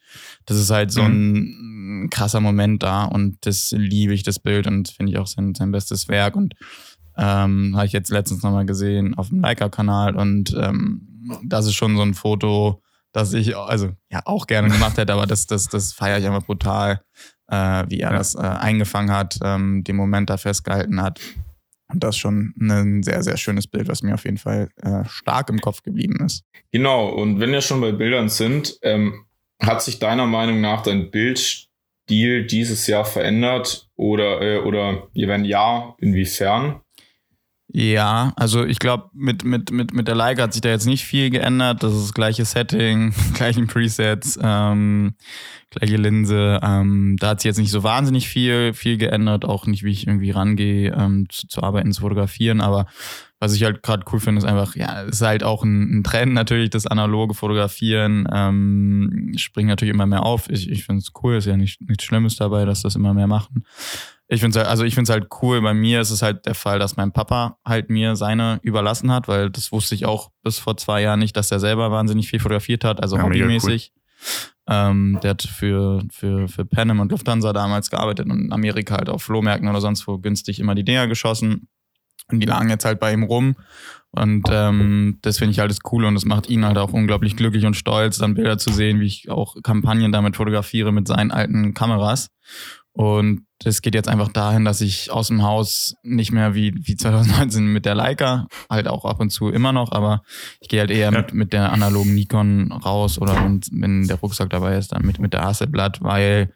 das 0.45 0.57
ist 0.57 0.69
halt 0.69 0.91
so 0.91 1.03
mhm. 1.03 2.05
ein 2.05 2.09
krasser 2.11 2.41
Moment 2.41 2.83
da. 2.83 3.05
Und 3.05 3.37
das 3.45 3.73
liebe 3.75 4.13
ich, 4.13 4.23
das 4.23 4.39
Bild. 4.39 4.67
Und 4.67 4.89
finde 4.89 5.11
ich 5.11 5.17
auch 5.17 5.27
sein, 5.27 5.55
sein 5.55 5.71
bestes 5.71 6.07
Werk. 6.07 6.35
Und 6.35 6.53
ähm, 7.17 7.75
habe 7.75 7.87
ich 7.87 7.93
jetzt 7.93 8.11
letztens 8.11 8.43
nochmal 8.43 8.65
gesehen 8.65 9.15
auf 9.15 9.29
dem 9.29 9.41
Leica-Kanal. 9.41 10.15
Und 10.15 10.55
ähm, 10.59 11.41
das 11.43 11.65
ist 11.65 11.73
schon 11.73 11.95
so 11.95 12.03
ein 12.03 12.13
Foto, 12.13 12.83
das 13.13 13.33
ich 13.33 13.55
also 13.55 13.93
ja 14.11 14.21
auch 14.25 14.45
gerne 14.45 14.69
gemacht 14.69 14.97
hätte, 14.97 15.13
aber 15.13 15.25
das, 15.25 15.47
das, 15.47 15.69
das 15.69 15.93
feiere 15.93 16.19
ich 16.19 16.27
einfach 16.27 16.45
brutal 16.45 17.01
äh, 17.49 17.83
wie 17.87 17.99
er 17.99 18.11
ja. 18.11 18.17
das 18.17 18.35
äh, 18.35 18.39
eingefangen 18.39 19.11
hat, 19.11 19.37
ähm, 19.43 19.83
den 19.83 19.95
Moment 19.95 20.29
da 20.29 20.37
festgehalten 20.37 21.01
hat. 21.01 21.19
Und 21.91 22.03
das 22.03 22.15
ist 22.15 22.19
schon 22.19 22.53
ein 22.59 23.03
sehr, 23.03 23.21
sehr 23.21 23.37
schönes 23.37 23.67
Bild, 23.67 23.87
was 23.87 24.01
mir 24.01 24.15
auf 24.15 24.25
jeden 24.25 24.37
Fall 24.37 24.69
äh, 24.81 25.03
stark 25.05 25.49
im 25.49 25.61
Kopf 25.61 25.83
geblieben 25.83 26.25
ist. 26.25 26.43
Genau, 26.71 27.09
und 27.09 27.39
wenn 27.39 27.51
wir 27.51 27.61
schon 27.61 27.81
bei 27.81 27.91
Bildern 27.91 28.29
sind, 28.29 28.77
ähm, 28.81 29.25
hat 29.61 29.81
sich 29.81 29.99
deiner 29.99 30.25
Meinung 30.25 30.61
nach 30.61 30.81
dein 30.81 31.11
Bildstil 31.11 32.45
dieses 32.47 32.87
Jahr 32.87 33.05
verändert 33.05 33.87
oder, 33.95 34.41
äh, 34.41 34.59
oder 34.59 35.07
wenn 35.13 35.45
ja, 35.45 35.95
inwiefern? 35.99 36.81
Ja, 37.67 38.31
also 38.35 38.63
ich 38.63 38.77
glaube, 38.77 39.09
mit, 39.13 39.43
mit, 39.43 39.71
mit, 39.71 39.93
mit 39.93 40.07
der 40.07 40.13
Leica 40.15 40.43
hat 40.43 40.53
sich 40.53 40.61
da 40.61 40.69
jetzt 40.69 40.85
nicht 40.85 41.03
viel 41.03 41.31
geändert. 41.31 41.81
Das 41.81 41.93
ist 41.93 42.03
das 42.03 42.13
gleiche 42.13 42.45
Setting, 42.45 43.13
gleichen 43.33 43.65
Presets, 43.65 44.37
ähm, 44.41 45.15
gleiche 45.71 45.97
Linse. 45.97 46.59
Ähm, 46.61 47.17
da 47.19 47.29
hat 47.29 47.41
sich 47.41 47.49
jetzt 47.49 47.57
nicht 47.57 47.71
so 47.71 47.83
wahnsinnig 47.83 48.29
viel, 48.29 48.73
viel 48.73 48.97
geändert, 48.97 49.45
auch 49.45 49.65
nicht, 49.65 49.83
wie 49.83 49.91
ich 49.91 50.05
irgendwie 50.05 50.29
rangehe, 50.29 50.93
ähm, 50.95 51.25
zu, 51.29 51.47
zu 51.47 51.63
arbeiten, 51.63 51.91
zu 51.91 52.01
fotografieren. 52.01 52.61
Aber 52.61 52.85
was 53.39 53.53
ich 53.55 53.63
halt 53.63 53.81
gerade 53.81 54.05
cool 54.13 54.19
finde, 54.19 54.39
ist 54.39 54.45
einfach, 54.45 54.75
ja, 54.75 55.03
es 55.03 55.15
ist 55.15 55.21
halt 55.21 55.43
auch 55.43 55.63
ein, 55.63 55.99
ein 55.99 56.03
Trend 56.03 56.33
natürlich, 56.33 56.69
das 56.69 56.87
analoge 56.87 57.33
Fotografieren. 57.33 58.27
Ähm, 58.31 59.33
springt 59.37 59.69
natürlich 59.69 59.93
immer 59.93 60.05
mehr 60.05 60.23
auf. 60.23 60.49
Ich, 60.49 60.69
ich 60.69 60.85
finde 60.85 60.99
es 60.99 61.11
cool, 61.23 61.35
ist 61.35 61.45
ja 61.45 61.57
nicht, 61.57 61.81
nichts 61.81 62.03
Schlimmes 62.03 62.35
dabei, 62.35 62.63
dass 62.65 62.83
das 62.83 62.95
immer 62.95 63.15
mehr 63.15 63.27
machen. 63.27 63.65
Ich 64.27 64.41
finde 64.41 64.59
halt, 64.59 64.67
also 64.67 64.83
ich 64.83 64.95
finde 64.95 65.11
es 65.11 65.13
halt 65.13 65.27
cool. 65.41 65.61
Bei 65.61 65.73
mir 65.73 66.01
ist 66.01 66.09
es 66.09 66.21
halt 66.21 66.45
der 66.45 66.55
Fall, 66.55 66.79
dass 66.79 66.97
mein 66.97 67.11
Papa 67.11 67.57
halt 67.63 67.89
mir 67.89 68.15
seine 68.15 68.59
überlassen 68.63 69.11
hat, 69.11 69.27
weil 69.27 69.51
das 69.51 69.71
wusste 69.71 69.93
ich 69.93 70.05
auch 70.05 70.31
bis 70.41 70.57
vor 70.57 70.77
zwei 70.77 71.01
Jahren 71.01 71.19
nicht, 71.19 71.37
dass 71.37 71.51
er 71.51 71.59
selber 71.59 71.91
wahnsinnig 71.91 72.27
viel 72.29 72.39
fotografiert 72.39 72.83
hat, 72.83 73.01
also 73.01 73.17
ja, 73.17 73.23
hobbymäßig. 73.23 73.91
Cool. 73.93 74.01
Ähm, 74.67 75.19
der 75.21 75.31
hat 75.31 75.43
für, 75.43 76.01
für, 76.11 76.47
für 76.47 76.65
Panem 76.65 76.99
und 76.99 77.11
Lufthansa 77.11 77.53
damals 77.53 77.91
gearbeitet 77.91 78.25
und 78.25 78.45
in 78.45 78.51
Amerika 78.51 78.95
halt 78.95 79.09
auf 79.09 79.21
Flohmärkten 79.21 79.69
oder 79.69 79.81
sonst 79.81 80.07
wo 80.07 80.17
günstig 80.17 80.59
immer 80.59 80.73
die 80.73 80.83
Dinger 80.83 81.07
geschossen. 81.07 81.67
Und 82.31 82.39
die 82.39 82.47
lagen 82.47 82.69
jetzt 82.69 82.85
halt 82.85 82.99
bei 82.99 83.13
ihm 83.13 83.21
rum. 83.21 83.55
Und 84.09 84.45
ähm, 84.49 85.19
das 85.21 85.37
finde 85.37 85.51
ich 85.51 85.59
halt 85.59 85.69
das 85.69 85.81
Coole 85.81 86.07
und 86.07 86.15
das 86.15 86.25
macht 86.25 86.49
ihn 86.49 86.65
halt 86.65 86.77
auch 86.77 86.93
unglaublich 86.93 87.35
glücklich 87.35 87.65
und 87.65 87.75
stolz, 87.75 88.17
dann 88.17 88.33
Bilder 88.33 88.57
zu 88.57 88.71
sehen, 88.71 89.01
wie 89.01 89.05
ich 89.05 89.29
auch 89.29 89.57
Kampagnen 89.61 90.11
damit 90.11 90.37
fotografiere 90.37 90.91
mit 90.91 91.07
seinen 91.07 91.31
alten 91.31 91.73
Kameras. 91.73 92.29
Und 92.95 93.45
es 93.65 93.81
geht 93.81 93.93
jetzt 93.93 94.07
einfach 94.07 94.29
dahin, 94.29 94.63
dass 94.63 94.79
ich 94.79 95.11
aus 95.11 95.27
dem 95.27 95.43
Haus 95.43 95.95
nicht 96.01 96.31
mehr 96.31 96.55
wie, 96.55 96.73
wie 96.77 96.95
2019 96.95 97.65
mit 97.65 97.85
der 97.85 97.93
Leica, 97.93 98.47
halt 98.69 98.87
auch 98.87 99.03
ab 99.03 99.19
und 99.19 99.31
zu 99.31 99.49
immer 99.49 99.73
noch, 99.73 99.91
aber 99.91 100.21
ich 100.61 100.69
gehe 100.69 100.79
halt 100.79 100.91
eher 100.91 101.11
ja. 101.11 101.19
mit, 101.19 101.33
mit 101.33 101.51
der 101.51 101.73
analogen 101.73 102.15
Nikon 102.15 102.71
raus 102.71 103.19
oder 103.19 103.35
wenn, 103.35 103.59
wenn 103.71 104.07
der 104.07 104.15
Rucksack 104.17 104.49
dabei 104.49 104.77
ist, 104.77 104.93
dann 104.93 105.05
mit, 105.05 105.19
mit 105.19 105.33
der 105.33 105.43
Hasselblatt, 105.43 106.01
weil 106.01 106.53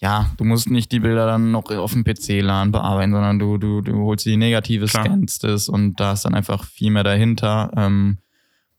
ja, 0.00 0.30
du 0.36 0.44
musst 0.44 0.70
nicht 0.70 0.92
die 0.92 1.00
Bilder 1.00 1.26
dann 1.26 1.50
noch 1.50 1.68
auf 1.70 1.92
dem 1.92 2.04
PC 2.04 2.40
laden, 2.40 2.70
bearbeiten, 2.70 3.12
sondern 3.12 3.40
du, 3.40 3.58
du, 3.58 3.80
du 3.80 4.04
holst 4.04 4.26
die 4.26 4.36
negative, 4.36 4.86
Klar. 4.86 5.06
scannst 5.06 5.42
es 5.42 5.68
und 5.68 5.98
da 5.98 6.12
ist 6.12 6.24
dann 6.24 6.36
einfach 6.36 6.64
viel 6.64 6.92
mehr 6.92 7.04
dahinter. 7.04 7.72
Ähm, 7.76 8.18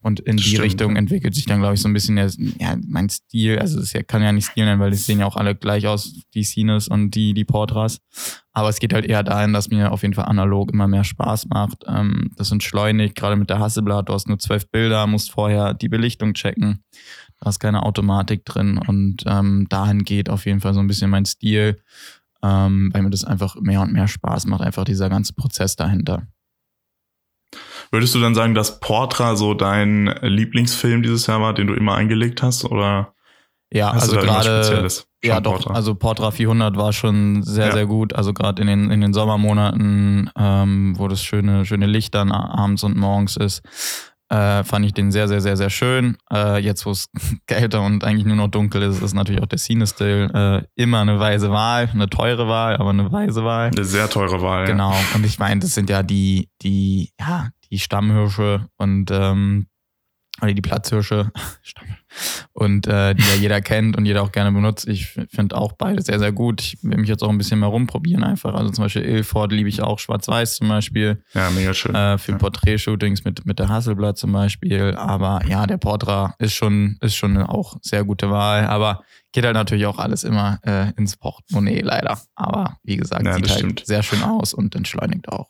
und 0.04 0.20
in 0.20 0.38
das 0.38 0.46
die 0.46 0.52
stimmt. 0.52 0.66
Richtung 0.66 0.96
entwickelt 0.96 1.36
sich 1.36 1.46
dann, 1.46 1.60
glaube 1.60 1.76
ich, 1.76 1.82
so 1.82 1.88
ein 1.88 1.94
bisschen 1.94 2.16
der, 2.16 2.32
ja, 2.60 2.76
mein 2.88 3.10
Stil. 3.10 3.60
Also 3.60 3.80
es 3.80 3.94
kann 4.08 4.24
ja 4.24 4.32
nicht 4.32 4.46
Stil 4.48 4.66
nennen, 4.66 4.80
weil 4.80 4.92
die 4.92 4.98
sehen 4.98 5.20
ja 5.20 5.28
auch 5.28 5.36
alle 5.36 5.56
gleich 5.56 5.86
aus, 5.88 6.14
die 6.34 6.44
Cines 6.44 6.88
und 6.88 7.12
die, 7.12 7.34
die 7.34 7.46
Portras. 7.46 8.00
Aber 8.52 8.70
es 8.70 8.80
geht 8.80 8.94
halt 8.94 9.06
eher 9.06 9.24
dahin, 9.24 9.54
dass 9.54 9.70
mir 9.70 9.92
auf 9.92 10.02
jeden 10.02 10.16
Fall 10.16 10.26
analog 10.26 10.72
immer 10.72 10.88
mehr 10.88 11.04
Spaß 11.04 11.48
macht. 11.48 11.84
Ähm, 11.88 12.32
das 12.36 12.52
entschleunigt, 12.52 13.16
gerade 13.16 13.36
mit 13.36 13.50
der 13.50 13.60
Hasselblatt, 13.60 14.10
du 14.10 14.14
hast 14.14 14.28
nur 14.28 14.40
zwölf 14.40 14.68
Bilder, 14.70 15.06
musst 15.06 15.32
vorher 15.32 15.74
die 15.76 15.90
Belichtung 15.90 16.34
checken. 16.34 16.84
Da 17.40 17.50
ist 17.50 17.60
keine 17.60 17.84
Automatik 17.84 18.44
drin 18.46 18.78
und 18.78 19.24
ähm, 19.26 19.68
dahin 19.70 20.04
geht 20.04 20.30
auf 20.30 20.46
jeden 20.46 20.62
Fall 20.62 20.74
so 20.74 20.80
ein 20.80 20.88
bisschen 20.88 21.10
mein 21.10 21.26
Stil, 21.26 21.80
ähm, 22.44 22.90
weil 22.94 23.04
mir 23.04 23.10
das 23.10 23.24
einfach 23.24 23.56
mehr 23.56 23.82
und 23.82 23.94
mehr 23.94 24.08
Spaß 24.08 24.46
macht, 24.48 24.62
einfach 24.62 24.84
dieser 24.84 25.10
ganze 25.10 25.34
Prozess 25.34 25.76
dahinter. 25.76 26.28
Würdest 27.92 28.16
du 28.16 28.20
dann 28.20 28.36
sagen, 28.36 28.56
dass 28.56 28.80
Portra 28.80 29.36
so 29.36 29.54
dein 29.54 30.08
Lieblingsfilm 30.22 31.04
dieses 31.04 31.28
Jahr 31.28 31.42
war, 31.42 31.54
den 31.54 31.68
du 31.68 31.74
immer 31.74 31.96
eingelegt 31.96 32.42
hast? 32.42 32.64
Oder 32.64 33.14
ja, 33.74 33.92
also 33.92 34.16
gerade 34.18 34.88
ja 35.24 35.40
doch, 35.40 35.54
Portra? 35.54 35.74
also 35.74 35.96
Portra 35.96 36.32
400 36.32 36.76
war 36.78 36.94
schon 36.94 37.44
sehr 37.44 37.68
ja. 37.68 37.72
sehr 37.74 37.86
gut. 37.86 38.14
Also 38.14 38.34
gerade 38.34 38.62
in 38.62 38.68
den 38.68 38.92
in 38.92 39.02
den 39.02 39.14
Sommermonaten, 39.14 40.30
ähm, 40.38 40.94
wo 40.98 41.08
das 41.08 41.22
schöne 41.22 41.66
schöne 41.66 41.86
Licht 41.86 42.16
dann 42.16 42.32
abends 42.32 42.84
und 42.84 42.96
morgens 42.96 43.36
ist, 43.38 43.62
äh, 44.30 44.64
fand 44.64 44.86
ich 44.86 44.94
den 44.94 45.12
sehr 45.12 45.28
sehr 45.28 45.42
sehr 45.42 45.58
sehr 45.58 45.70
schön. 45.70 46.18
Äh, 46.32 46.60
jetzt 46.60 46.86
wo 46.86 46.92
es 46.92 47.08
kälter 47.48 47.82
und 47.82 48.06
eigentlich 48.06 48.26
nur 48.26 48.38
noch 48.38 48.48
dunkel 48.48 48.82
ist, 48.84 49.02
ist 49.02 49.14
natürlich 49.14 49.42
auch 49.42 49.48
der 49.48 49.60
Cine-Still 49.60 50.32
äh, 50.34 50.82
immer 50.82 51.02
eine 51.02 51.20
weise 51.20 51.52
Wahl, 51.52 51.90
eine 51.94 52.10
teure 52.10 52.48
Wahl, 52.48 52.78
aber 52.78 52.90
eine 52.90 53.12
weise 53.12 53.44
Wahl. 53.44 53.72
Eine 53.76 53.86
sehr 53.86 54.10
teure 54.10 54.42
Wahl. 54.42 54.66
Genau. 54.66 54.92
Ja. 54.92 55.16
Und 55.16 55.26
ich 55.26 55.40
meine, 55.40 55.60
das 55.60 55.74
sind 55.76 55.90
ja 55.90 56.04
die 56.04 56.50
die 56.62 57.12
ja 57.20 57.50
die 57.72 57.80
Stammhirsche 57.80 58.68
und 58.78 59.10
ähm, 59.12 59.68
oder 60.42 60.54
die 60.54 60.62
Platzhirsche 60.62 61.32
und 62.54 62.88
äh, 62.88 63.14
die 63.14 63.24
ja 63.24 63.36
jeder 63.36 63.62
kennt 63.62 63.96
und 63.96 64.06
jeder 64.06 64.24
auch 64.24 64.32
gerne 64.32 64.52
benutzt. 64.52 64.88
Ich 64.88 65.08
finde 65.30 65.56
auch 65.56 65.74
beide 65.74 66.02
sehr, 66.02 66.20
sehr 66.20 66.32
gut. 66.32 66.62
Ich 66.62 66.84
will 66.84 66.98
mich 66.98 67.10
jetzt 67.10 67.22
auch 67.24 67.30
ein 67.30 67.38
bisschen 67.38 67.60
mehr 67.60 67.70
rumprobieren 67.70 68.24
einfach. 68.24 68.56
Also 68.56 68.72
zum 68.72 68.86
Beispiel 68.86 69.04
Ilford 69.04 69.52
liebe 69.52 69.70
ich 69.70 69.82
auch, 69.82 70.00
Schwarz-Weiß 70.00 70.56
zum 70.56 70.68
Beispiel. 70.70 71.24
Ja, 71.34 71.50
mega 71.52 71.74
schön. 71.74 71.94
Äh, 71.94 72.18
für 72.18 72.32
ja. 72.32 72.38
Porträtshootings 72.38 73.24
mit, 73.24 73.46
mit 73.46 73.60
der 73.60 73.70
Hasselblatt 73.70 74.18
zum 74.18 74.32
Beispiel. 74.32 74.96
Aber 74.96 75.42
ja, 75.48 75.68
der 75.68 75.78
Portra 75.78 76.34
ist 76.40 76.54
schon, 76.54 76.98
ist 77.02 77.16
schon 77.16 77.38
auch 77.38 77.78
sehr 77.82 78.04
gute 78.04 78.32
Wahl. 78.32 78.66
Aber 78.66 79.04
geht 79.32 79.46
halt 79.46 79.56
natürlich 79.56 79.86
auch 79.86 80.00
alles 80.00 80.24
immer 80.24 80.60
äh, 80.64 80.92
ins 80.98 81.18
Portemonnaie 81.18 81.82
leider. 81.82 82.20
Aber 82.36 82.78
wie 82.84 82.98
gesagt, 82.98 83.26
ja, 83.26 83.36
sieht 83.36 83.50
halt 83.50 83.60
stimmt. 83.60 83.84
sehr 83.86 84.02
schön 84.02 84.24
aus 84.24 84.54
und 84.54 84.76
entschleunigt 84.76 85.30
auch. 85.30 85.50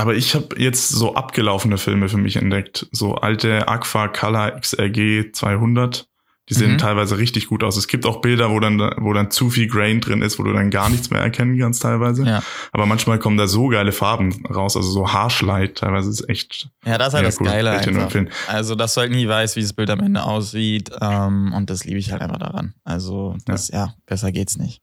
Aber 0.00 0.14
ich 0.14 0.34
habe 0.34 0.58
jetzt 0.58 0.88
so 0.88 1.14
abgelaufene 1.14 1.76
Filme 1.76 2.08
für 2.08 2.16
mich 2.16 2.36
entdeckt. 2.36 2.86
So 2.90 3.16
alte 3.16 3.68
Agfa 3.68 4.08
Color 4.08 4.58
XRG 4.58 5.32
200. 5.32 6.06
Die 6.48 6.54
sehen 6.54 6.72
mhm. 6.72 6.78
teilweise 6.78 7.16
richtig 7.16 7.46
gut 7.46 7.62
aus. 7.62 7.76
Es 7.76 7.86
gibt 7.86 8.04
auch 8.06 8.20
Bilder, 8.20 8.50
wo 8.50 8.58
dann, 8.58 8.80
wo 8.96 9.12
dann 9.12 9.30
zu 9.30 9.50
viel 9.50 9.68
Grain 9.68 10.00
drin 10.00 10.20
ist, 10.20 10.38
wo 10.38 10.42
du 10.42 10.52
dann 10.52 10.70
gar 10.70 10.88
nichts 10.88 11.10
mehr 11.10 11.20
erkennen 11.20 11.56
kannst 11.56 11.82
teilweise. 11.82 12.24
Ja. 12.24 12.42
Aber 12.72 12.86
manchmal 12.86 13.20
kommen 13.20 13.36
da 13.36 13.46
so 13.46 13.68
geile 13.68 13.92
Farben 13.92 14.44
raus, 14.46 14.76
also 14.76 14.90
so 14.90 15.12
Harshlight 15.12 15.76
teilweise 15.76 16.10
ist 16.10 16.28
echt. 16.28 16.68
Ja, 16.84 16.98
das 16.98 17.08
ist 17.08 17.14
halt 17.14 17.26
das 17.26 17.40
cool. 17.40 17.46
Geile 17.46 17.70
einfach. 17.70 18.24
Also, 18.48 18.74
dass 18.74 18.94
du 18.94 19.02
halt 19.02 19.12
nie 19.12 19.28
weißt, 19.28 19.54
wie 19.54 19.62
das 19.62 19.74
Bild 19.74 19.90
am 19.90 20.00
Ende 20.00 20.24
aussieht. 20.24 20.90
Ähm, 21.00 21.52
und 21.54 21.70
das 21.70 21.84
liebe 21.84 22.00
ich 22.00 22.10
halt 22.10 22.20
einfach 22.20 22.38
daran. 22.38 22.74
Also, 22.82 23.36
das, 23.46 23.68
ja, 23.68 23.84
ja 23.84 23.94
besser 24.06 24.32
geht's 24.32 24.56
nicht. 24.56 24.82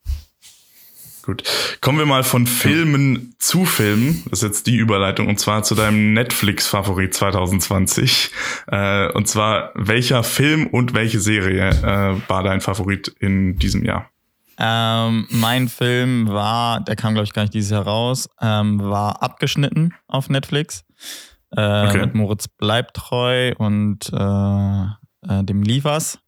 Gut. 1.28 1.44
Kommen 1.82 2.00
wir 2.00 2.06
mal 2.06 2.24
von 2.24 2.48
Filmen 2.48 3.36
zu 3.38 3.66
Filmen. 3.66 4.24
Das 4.30 4.40
ist 4.40 4.48
jetzt 4.48 4.68
die 4.68 4.78
Überleitung. 4.78 5.28
Und 5.28 5.42
zwar 5.42 5.62
zu 5.62 5.76
deinem 5.76 6.14
Netflix-Favorit 6.14 7.14
2020. 7.14 8.32
Äh, 8.68 9.12
und 9.12 9.28
zwar, 9.28 9.72
welcher 9.76 10.24
Film 10.24 10.68
und 10.68 10.94
welche 10.94 11.20
Serie 11.20 11.68
äh, 11.70 12.30
war 12.30 12.44
dein 12.44 12.62
Favorit 12.62 13.10
in 13.20 13.58
diesem 13.58 13.84
Jahr? 13.84 14.10
Ähm, 14.58 15.28
mein 15.30 15.68
Film 15.68 16.30
war, 16.30 16.80
der 16.80 16.96
kam 16.96 17.14
glaube 17.14 17.26
ich 17.26 17.34
gar 17.34 17.42
nicht 17.42 17.54
dieses 17.54 17.72
Jahr 17.72 17.84
raus, 17.84 18.30
ähm, 18.42 18.82
war 18.82 19.22
abgeschnitten 19.22 19.94
auf 20.08 20.30
Netflix. 20.30 20.86
Äh, 21.52 21.88
okay. 21.88 22.00
Mit 22.00 22.16
Moritz 22.16 22.48
Bleibtreu 22.48 23.54
und 23.58 24.14
äh, 24.14 24.84
äh, 25.30 25.44
dem 25.44 25.62
Liefers. 25.62 26.20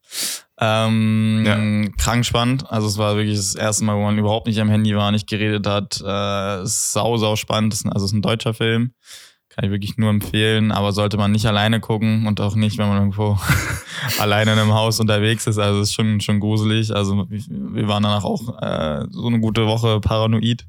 Ähm, 0.62 1.44
ja. 1.46 1.90
Krank 1.98 2.26
spannend. 2.26 2.70
Also 2.70 2.88
es 2.88 2.98
war 2.98 3.16
wirklich 3.16 3.38
das 3.38 3.56
erste 3.56 3.86
Mal, 3.86 3.96
wo 3.96 4.04
man 4.04 4.18
überhaupt 4.18 4.48
nicht 4.48 4.60
am 4.60 4.70
Handy 4.70 4.96
war, 4.96 5.12
nicht 5.12 5.28
geredet 5.28 5.66
hat. 5.66 6.02
Äh, 6.02 6.66
sau, 6.66 7.18
sau 7.18 7.36
spannend. 7.38 7.74
Also 7.86 8.06
es 8.06 8.12
ist 8.12 8.18
ein 8.18 8.22
deutscher 8.22 8.54
Film. 8.54 8.92
Kann 9.48 9.66
ich 9.66 9.72
wirklich 9.72 9.98
nur 9.98 10.10
empfehlen. 10.10 10.74
Aber 10.74 10.92
sollte 10.92 11.16
man 11.16 11.32
nicht 11.32 11.46
alleine 11.46 11.80
gucken 11.80 12.28
und 12.28 12.42
auch 12.42 12.56
nicht, 12.56 12.78
wenn 12.78 12.90
man 12.90 12.98
irgendwo 12.98 13.40
alleine 14.20 14.52
in 14.52 14.60
einem 14.60 14.74
Haus 14.74 15.00
unterwegs 15.00 15.48
ist. 15.48 15.58
Also 15.58 15.80
es 15.80 15.90
ist 15.90 15.96
schon, 15.96 16.20
schon 16.20 16.42
gruselig. 16.42 16.94
Also 16.94 17.26
wir 17.30 17.88
waren 17.88 18.04
danach 18.04 18.26
auch 18.26 18.62
äh, 18.62 19.06
so 19.12 19.28
eine 19.28 19.40
gute 19.40 19.66
Woche 19.66 20.02
paranoid. 20.02 20.66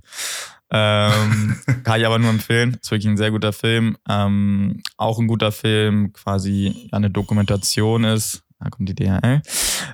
ähm, 0.71 1.57
kann 1.83 2.01
ich 2.01 2.07
aber 2.07 2.21
nur 2.21 2.31
empfehlen. 2.31 2.79
Ist 2.81 2.93
wirklich 2.93 3.09
ein 3.09 3.17
sehr 3.17 3.33
guter 3.33 3.53
Film. 3.53 3.97
Ähm, 4.09 4.83
auch 4.97 5.19
ein 5.19 5.27
guter 5.27 5.51
Film, 5.51 6.13
quasi 6.13 6.89
eine 6.93 7.11
Dokumentation 7.11 8.05
ist 8.05 8.45
da 8.61 8.71
kommt 8.71 8.89
die 8.89 8.95
DHL, 8.95 9.43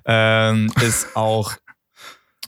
ähm, 0.04 0.72
ist 0.82 1.08
auch 1.16 1.54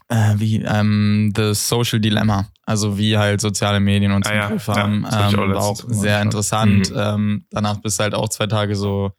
äh, 0.08 0.34
wie 0.36 0.62
ähm, 0.62 1.32
The 1.36 1.54
Social 1.54 2.00
Dilemma, 2.00 2.48
also 2.64 2.98
wie 2.98 3.16
halt 3.16 3.40
soziale 3.40 3.78
Medien 3.80 4.12
uns 4.12 4.26
ah, 4.26 4.30
im 4.30 4.36
ja, 4.38 4.48
Griff 4.48 4.68
haben, 4.68 5.06
ja, 5.10 5.30
ähm, 5.30 5.54
war 5.54 5.62
auch 5.62 5.82
sehr 5.88 6.22
interessant. 6.22 6.90
Mhm. 6.90 6.96
Ähm, 6.98 7.46
danach 7.50 7.78
bist 7.78 7.98
du 7.98 8.04
halt 8.04 8.14
auch 8.14 8.28
zwei 8.28 8.46
Tage 8.46 8.74
so, 8.74 9.12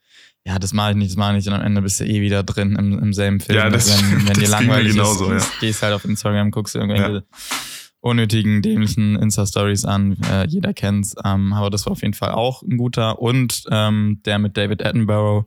ja, 0.44 0.58
das 0.58 0.72
mache 0.72 0.90
ich 0.90 0.96
nicht, 0.96 1.10
das 1.10 1.16
mache 1.16 1.30
ich 1.30 1.36
nicht 1.36 1.48
und 1.48 1.54
am 1.54 1.62
Ende 1.62 1.82
bist 1.82 2.00
du 2.00 2.04
eh 2.04 2.20
wieder 2.20 2.42
drin 2.42 2.76
im, 2.76 2.98
im 2.98 3.12
selben 3.12 3.40
Film. 3.40 3.58
Ja, 3.58 3.70
das, 3.70 3.88
wenn, 3.88 4.18
wenn 4.26 4.26
das 4.26 4.38
dir 4.38 4.48
langweilig 4.48 4.92
genauso, 4.92 5.32
ist, 5.32 5.44
ja. 5.44 5.60
gehst 5.60 5.82
halt 5.82 5.94
auf 5.94 6.04
Instagram, 6.04 6.50
guckst 6.50 6.74
irgendwelche 6.74 7.12
ja. 7.12 7.22
unnötigen, 8.00 8.60
dämlichen 8.62 9.16
Insta-Stories 9.16 9.84
an, 9.84 10.16
äh, 10.32 10.46
jeder 10.48 10.74
kennt's, 10.74 11.14
ähm, 11.24 11.52
aber 11.52 11.70
das 11.70 11.86
war 11.86 11.92
auf 11.92 12.02
jeden 12.02 12.14
Fall 12.14 12.32
auch 12.32 12.62
ein 12.62 12.78
guter 12.78 13.20
und 13.20 13.62
ähm, 13.70 14.20
der 14.24 14.40
mit 14.40 14.56
David 14.56 14.84
Attenborough, 14.84 15.44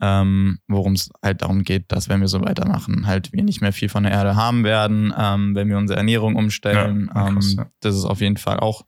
ähm, 0.00 0.58
worum 0.68 0.92
es 0.92 1.10
halt 1.22 1.42
darum 1.42 1.62
geht, 1.62 1.90
dass 1.92 2.08
wenn 2.08 2.20
wir 2.20 2.28
so 2.28 2.40
weitermachen, 2.42 3.06
halt 3.06 3.32
wir 3.32 3.42
nicht 3.42 3.60
mehr 3.60 3.72
viel 3.72 3.88
von 3.88 4.02
der 4.02 4.12
Erde 4.12 4.36
haben 4.36 4.64
werden, 4.64 5.12
ähm, 5.16 5.54
wenn 5.54 5.68
wir 5.68 5.78
unsere 5.78 5.98
Ernährung 5.98 6.36
umstellen. 6.36 7.10
Ja, 7.14 7.30
krass, 7.30 7.52
ähm, 7.52 7.58
ja. 7.58 7.66
Das 7.80 7.94
ist 7.94 8.04
auf 8.04 8.20
jeden 8.20 8.36
Fall 8.36 8.60
auch 8.60 8.84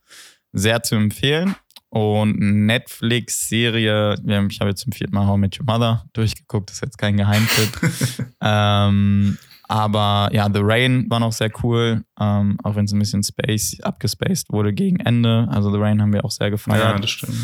sehr 0.52 0.82
zu 0.82 0.94
empfehlen. 0.96 1.54
Und 1.90 2.38
Netflix-Serie, 2.38 4.16
ich 4.48 4.60
habe 4.60 4.70
jetzt 4.70 4.82
zum 4.82 4.92
vierten 4.92 5.14
Mal 5.14 5.26
How 5.26 5.38
I 5.38 5.40
Met 5.40 5.58
Your 5.58 5.64
Mother 5.64 6.04
durchgeguckt, 6.12 6.68
das 6.68 6.76
ist 6.76 6.82
jetzt 6.82 6.98
kein 6.98 7.16
Geheimtipp. 7.16 7.80
ähm, 8.42 9.38
aber 9.68 10.28
ja, 10.32 10.50
The 10.52 10.60
Rain 10.62 11.06
war 11.08 11.20
noch 11.20 11.32
sehr 11.32 11.50
cool, 11.62 12.04
ähm, 12.20 12.58
auch 12.62 12.76
wenn 12.76 12.84
es 12.84 12.92
ein 12.92 12.98
bisschen 12.98 13.22
space 13.22 13.78
abgespaced 13.80 14.50
wurde 14.50 14.74
gegen 14.74 15.00
Ende. 15.00 15.46
Also 15.50 15.72
The 15.72 15.78
Rain 15.78 16.02
haben 16.02 16.12
wir 16.12 16.24
auch 16.26 16.30
sehr 16.30 16.50
gefeiert. 16.50 16.82
Ja, 16.82 16.98
das 16.98 17.10
stimmt. 17.10 17.36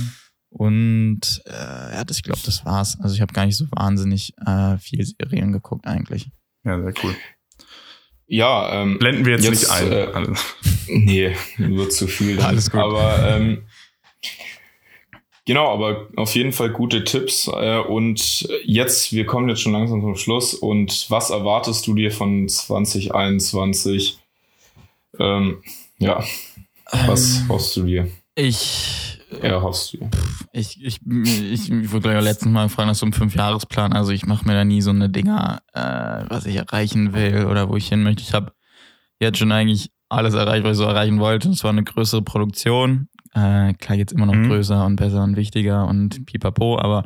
Und 0.57 1.43
äh, 1.47 1.95
ja, 1.95 2.05
das, 2.05 2.19
ich 2.19 2.23
glaube, 2.23 2.39
das 2.45 2.65
war's. 2.65 2.97
Also 3.01 3.17
ich 3.17 3.21
habe 3.21 3.33
gar 3.33 3.45
nicht 3.45 3.57
so 3.57 3.67
wahnsinnig 3.73 4.35
äh, 4.47 4.79
viel 4.79 5.05
Serien 5.05 5.51
geguckt 5.51 5.85
eigentlich. 5.85 6.31
Ja, 6.63 6.81
sehr 6.81 6.95
cool. 7.03 7.17
Ja, 8.29 8.83
ähm, 8.83 9.01
blenden 9.01 9.25
wir 9.25 9.33
jetzt, 9.33 9.45
jetzt 9.45 9.63
nicht 9.63 9.71
ein. 9.71 9.93
Äh, 9.93 10.35
nee, 10.87 11.37
wird 11.59 11.93
zu 11.93 12.07
viel. 12.07 12.37
Dann. 12.37 12.47
Alles 12.47 12.71
gut. 12.71 12.81
Aber 12.81 13.19
ähm, 13.29 13.65
genau, 15.45 15.73
aber 15.73 16.09
auf 16.15 16.37
jeden 16.37 16.53
Fall 16.53 16.71
gute 16.71 17.03
Tipps. 17.03 17.49
Äh, 17.49 17.81
und 17.81 18.49
jetzt, 18.65 19.13
wir 19.13 19.27
kommen 19.27 19.49
jetzt 19.49 19.61
schon 19.61 19.73
langsam 19.73 20.03
zum 20.03 20.15
Schluss. 20.15 20.55
Und 20.55 21.07
was 21.09 21.31
erwartest 21.31 21.85
du 21.89 21.95
dir 21.95 22.13
von 22.13 22.49
2021? 22.49 24.21
Ähm, 25.19 25.65
ja, 25.99 26.23
was 27.07 27.41
ähm, 27.41 27.49
hoffst 27.49 27.77
du 27.77 27.83
dir? 27.83 28.09
Ich 28.37 29.14
erhoffst 29.43 29.95
du? 29.95 30.11
Ich, 30.53 30.83
ich, 30.83 31.01
ich, 31.07 31.71
ich 31.71 31.93
wurde 31.93 32.11
gleich 32.11 32.23
letztens 32.23 32.53
mal 32.53 32.65
gefragt 32.65 32.89
nach 32.89 32.95
so 32.95 33.07
einem 33.07 33.13
Fünfjahresplan. 33.13 33.93
Also 33.93 34.13
ich 34.13 34.27
mache 34.27 34.47
mir 34.47 34.55
da 34.55 34.65
nie 34.65 34.83
so 34.83 34.91
eine 34.91 35.11
Dinger, 35.11 35.61
äh, 35.73 36.25
was 36.29 36.47
ich 36.47 36.57
erreichen 36.57 37.13
will 37.13 37.47
oder 37.47 37.69
wo 37.69 37.77
ich 37.77 37.89
hin 37.89 38.03
möchte. 38.03 38.23
Ich 38.23 38.35
habe 38.35 38.53
jetzt 39.21 39.39
schon 39.39 39.53
eigentlich 39.53 39.91
alles 40.09 40.35
erreicht, 40.35 40.65
was 40.65 40.73
ich 40.73 40.79
so 40.79 40.85
erreichen 40.85 41.19
wollte. 41.19 41.49
Und 41.49 41.57
zwar 41.57 41.71
eine 41.71 41.85
größere 41.85 42.23
Produktion. 42.23 43.09
Äh, 43.35 43.75
klar 43.75 43.97
geht's 43.97 44.13
immer 44.13 44.27
noch 44.27 44.35
mhm. 44.35 44.49
größer 44.49 44.87
und 44.87 44.97
besser 44.97 45.25
und 45.25 45.37
wichtiger 45.37 45.89
und 45.89 46.25
pipapo, 46.25 46.79
aber 46.79 47.05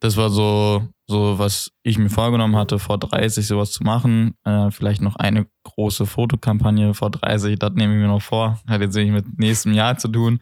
das 0.00 0.16
war 0.16 0.28
so, 0.28 0.88
so 1.06 1.38
was 1.38 1.70
ich 1.84 1.98
mir 1.98 2.10
vorgenommen 2.10 2.56
hatte, 2.56 2.80
vor 2.80 2.98
30 2.98 3.46
sowas 3.46 3.70
zu 3.70 3.84
machen. 3.84 4.34
Äh, 4.44 4.72
vielleicht 4.72 5.02
noch 5.02 5.14
eine 5.14 5.46
große 5.62 6.06
Fotokampagne 6.06 6.94
vor 6.94 7.10
30, 7.10 7.60
das 7.60 7.72
nehme 7.74 7.94
ich 7.94 8.00
mir 8.00 8.08
noch 8.08 8.22
vor. 8.22 8.58
Hat 8.66 8.80
jetzt 8.80 8.96
nicht 8.96 9.12
mit 9.12 9.38
nächstem 9.38 9.72
Jahr 9.72 9.96
zu 9.96 10.08
tun. 10.08 10.40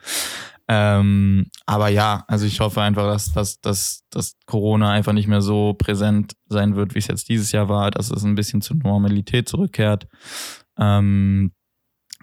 Ähm, 0.68 1.46
aber 1.64 1.88
ja, 1.88 2.24
also 2.26 2.44
ich 2.44 2.60
hoffe 2.60 2.82
einfach, 2.82 3.04
dass, 3.04 3.32
dass, 3.32 3.60
dass, 3.60 4.04
dass 4.10 4.36
Corona 4.46 4.90
einfach 4.90 5.12
nicht 5.12 5.28
mehr 5.28 5.42
so 5.42 5.74
präsent 5.74 6.34
sein 6.48 6.74
wird, 6.74 6.94
wie 6.94 6.98
es 6.98 7.06
jetzt 7.06 7.28
dieses 7.28 7.52
Jahr 7.52 7.68
war, 7.68 7.90
dass 7.90 8.10
es 8.10 8.24
ein 8.24 8.34
bisschen 8.34 8.62
zur 8.62 8.76
Normalität 8.76 9.48
zurückkehrt. 9.48 10.08
Ähm, 10.76 11.52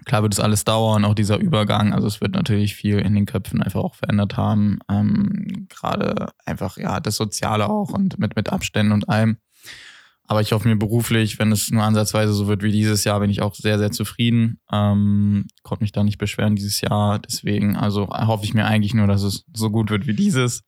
klar 0.05 0.23
wird 0.23 0.33
es 0.33 0.39
alles 0.41 0.65
dauern, 0.65 1.05
auch 1.05 1.13
dieser 1.13 1.37
Übergang. 1.37 1.93
Also 1.93 2.07
es 2.07 2.19
wird 2.19 2.33
natürlich 2.33 2.75
viel 2.75 2.99
in 2.99 3.15
den 3.15 3.25
Köpfen 3.25 3.61
einfach 3.61 3.81
auch 3.81 3.95
verändert 3.95 4.35
haben. 4.35 4.79
Ähm, 4.89 5.67
Gerade 5.69 6.33
einfach, 6.45 6.77
ja, 6.77 6.99
das 6.99 7.15
Soziale 7.15 7.69
auch 7.69 7.91
und 7.91 8.19
mit, 8.19 8.35
mit 8.35 8.51
Abständen 8.51 8.91
und 8.91 9.07
allem. 9.07 9.37
Aber 10.27 10.41
ich 10.41 10.53
hoffe 10.53 10.67
mir 10.67 10.77
beruflich, 10.77 11.37
wenn 11.37 11.51
es 11.51 11.69
nur 11.69 11.83
ansatzweise 11.83 12.33
so 12.33 12.47
wird 12.47 12.63
wie 12.63 12.71
dieses 12.71 13.03
Jahr, 13.03 13.19
bin 13.19 13.29
ich 13.29 13.41
auch 13.41 13.53
sehr, 13.55 13.77
sehr 13.77 13.91
zufrieden. 13.91 14.59
Ähm, 14.71 15.47
konnte 15.63 15.83
mich 15.83 15.91
da 15.91 16.03
nicht 16.03 16.17
beschweren 16.17 16.55
dieses 16.55 16.79
Jahr. 16.81 17.19
Deswegen, 17.19 17.75
also 17.75 18.07
hoffe 18.07 18.45
ich 18.45 18.53
mir 18.53 18.65
eigentlich 18.65 18.93
nur, 18.93 19.07
dass 19.07 19.23
es 19.23 19.45
so 19.53 19.69
gut 19.69 19.89
wird 19.89 20.07
wie 20.07 20.15
dieses. 20.15 20.63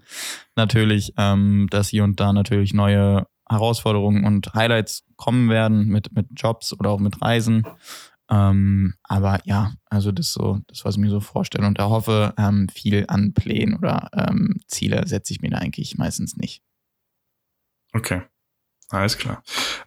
Natürlich, 0.56 1.14
ähm, 1.18 1.68
dass 1.70 1.90
hier 1.90 2.04
und 2.04 2.20
da 2.20 2.34
natürlich 2.34 2.74
neue 2.74 3.28
Herausforderungen 3.50 4.26
und 4.26 4.54
Highlights 4.54 5.04
kommen 5.16 5.50
werden 5.50 5.88
mit, 5.88 6.14
mit 6.14 6.28
Jobs 6.36 6.74
oder 6.78 6.90
auch 6.90 7.00
mit 7.00 7.22
Reisen. 7.22 7.66
Ähm, 8.30 8.96
aber 9.04 9.40
ja, 9.46 9.74
also 9.86 10.12
das 10.12 10.34
so, 10.34 10.60
das 10.68 10.84
was 10.84 10.96
ich 10.96 11.02
mir 11.02 11.12
so 11.12 11.20
vorstelle 11.20 11.68
und 11.68 11.78
erhoffe, 11.78 12.34
ähm, 12.38 12.68
viel 12.70 13.06
an 13.08 13.34
Plänen 13.34 13.78
oder 13.78 14.10
ähm, 14.14 14.58
Ziele 14.68 15.08
setze 15.08 15.32
ich 15.32 15.42
mir 15.42 15.52
da 15.52 15.60
eigentlich 15.60 15.98
meistens 15.98 16.36
nicht. 16.36 16.64
Okay. 17.94 18.24
Alles 18.90 19.18
klar. 19.18 19.42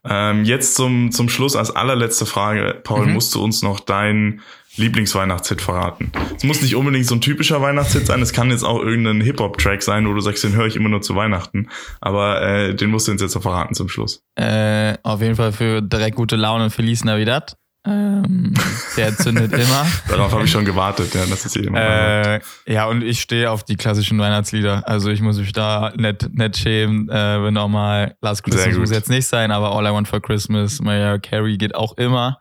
Ähm, 0.05 0.45
jetzt 0.45 0.75
zum, 0.75 1.13
zum 1.13 1.29
Schluss 1.29 1.55
als 1.57 1.75
allerletzte 1.75 2.27
Frage. 2.27 2.81
Paul, 2.83 3.07
mhm. 3.07 3.15
musst 3.15 3.35
du 3.35 3.43
uns 3.43 3.63
noch 3.63 3.81
deinen 3.81 4.41
Lieblingsweihnachtshit 4.77 5.61
verraten? 5.61 6.13
Es 6.37 6.45
muss 6.45 6.63
nicht 6.63 6.75
unbedingt 6.75 7.07
so 7.07 7.15
ein 7.15 7.21
typischer 7.21 7.61
Weihnachtshit 7.63 8.07
sein. 8.07 8.23
Es 8.23 8.33
kann 8.33 8.51
jetzt 8.51 8.65
auch 8.65 8.81
irgendein 8.81 9.21
Hip-Hop-Track 9.21 9.83
sein, 9.83 10.09
wo 10.09 10.15
du 10.15 10.21
sagst, 10.21 10.45
den 10.45 10.55
höre 10.55 10.67
ich 10.67 10.77
immer 10.77 10.89
nur 10.89 11.03
zu 11.03 11.15
Weihnachten. 11.15 11.69
Aber 12.01 12.43
äh, 12.43 12.75
den 12.75 12.91
musst 12.91 13.09
du 13.09 13.13
uns 13.13 13.23
jetzt 13.23 13.35
noch 13.35 13.43
verraten 13.43 13.75
zum 13.75 13.89
Schluss. 13.89 14.23
Äh, 14.37 14.95
auf 15.03 15.21
jeden 15.21 15.37
Fall 15.37 15.53
für 15.53 15.81
direkt 15.81 16.17
gute 16.17 16.37
Laune 16.37 16.71
Feliz 16.71 17.05
Navidad. 17.05 17.57
Ähm, 17.87 18.55
der 18.97 19.17
zündet 19.17 19.53
immer. 19.55 19.87
Darauf 20.09 20.33
habe 20.33 20.45
ich 20.45 20.51
schon 20.51 20.65
gewartet, 20.65 21.15
ja, 21.15 21.25
das 21.27 21.47
ist 21.47 21.57
eh 21.57 21.61
immer. 21.61 21.81
Äh, 21.81 22.41
ja, 22.67 22.87
und 22.87 23.03
ich 23.03 23.21
stehe 23.21 23.51
auf 23.51 23.63
die 23.63 23.77
klassischen 23.77 24.19
Weihnachtslieder. 24.19 24.87
Also 24.87 25.11
ich 25.11 25.21
muss 25.21 25.39
mich 25.39 25.53
da 25.53 25.93
nicht, 25.97 26.29
nicht 26.35 26.57
schämen, 26.57 27.09
äh, 27.09 27.43
wenn 27.43 27.57
auch 27.57 27.69
mal 27.69 28.17
Last 28.21 28.43
Christmas 28.43 28.77
muss 28.77 28.91
jetzt 28.91 29.11
nicht 29.11 29.27
sein, 29.27 29.51
aber 29.51 29.73
All 29.73 29.87
I 29.87 29.91
Want 29.91 30.09
for 30.09 30.21
Christmas, 30.21 30.81
Mariah 30.81 31.19
Carey 31.19 31.57
geht 31.57 31.75
auch 31.75 31.97
immer 31.97 32.41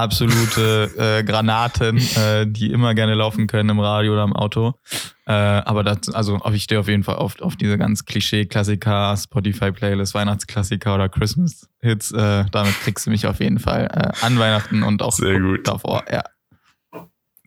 absolute 0.00 0.90
äh, 0.96 1.22
Granaten, 1.24 1.98
äh, 1.98 2.46
die 2.46 2.72
immer 2.72 2.94
gerne 2.94 3.14
laufen 3.14 3.46
können 3.46 3.68
im 3.68 3.80
Radio 3.80 4.14
oder 4.14 4.24
im 4.24 4.34
Auto. 4.34 4.74
Äh, 5.26 5.32
aber 5.32 5.84
das, 5.84 6.12
also 6.12 6.40
ich 6.52 6.64
stehe 6.64 6.80
auf 6.80 6.88
jeden 6.88 7.04
Fall 7.04 7.16
oft 7.16 7.42
auf 7.42 7.56
diese 7.56 7.78
ganz 7.78 8.04
Klischee-Klassiker, 8.04 9.16
Spotify-Playlist, 9.16 10.14
Weihnachtsklassiker 10.14 10.94
oder 10.94 11.08
Christmas-Hits. 11.08 12.12
Äh, 12.12 12.46
damit 12.50 12.74
kriegst 12.80 13.06
du 13.06 13.10
mich 13.10 13.26
auf 13.26 13.40
jeden 13.40 13.58
Fall 13.58 13.88
äh, 13.92 14.24
an 14.24 14.38
Weihnachten 14.38 14.82
und 14.82 15.02
auch 15.02 15.12
Sehr 15.12 15.38
gut. 15.38 15.68
davor, 15.68 16.04
ja. 16.10 16.22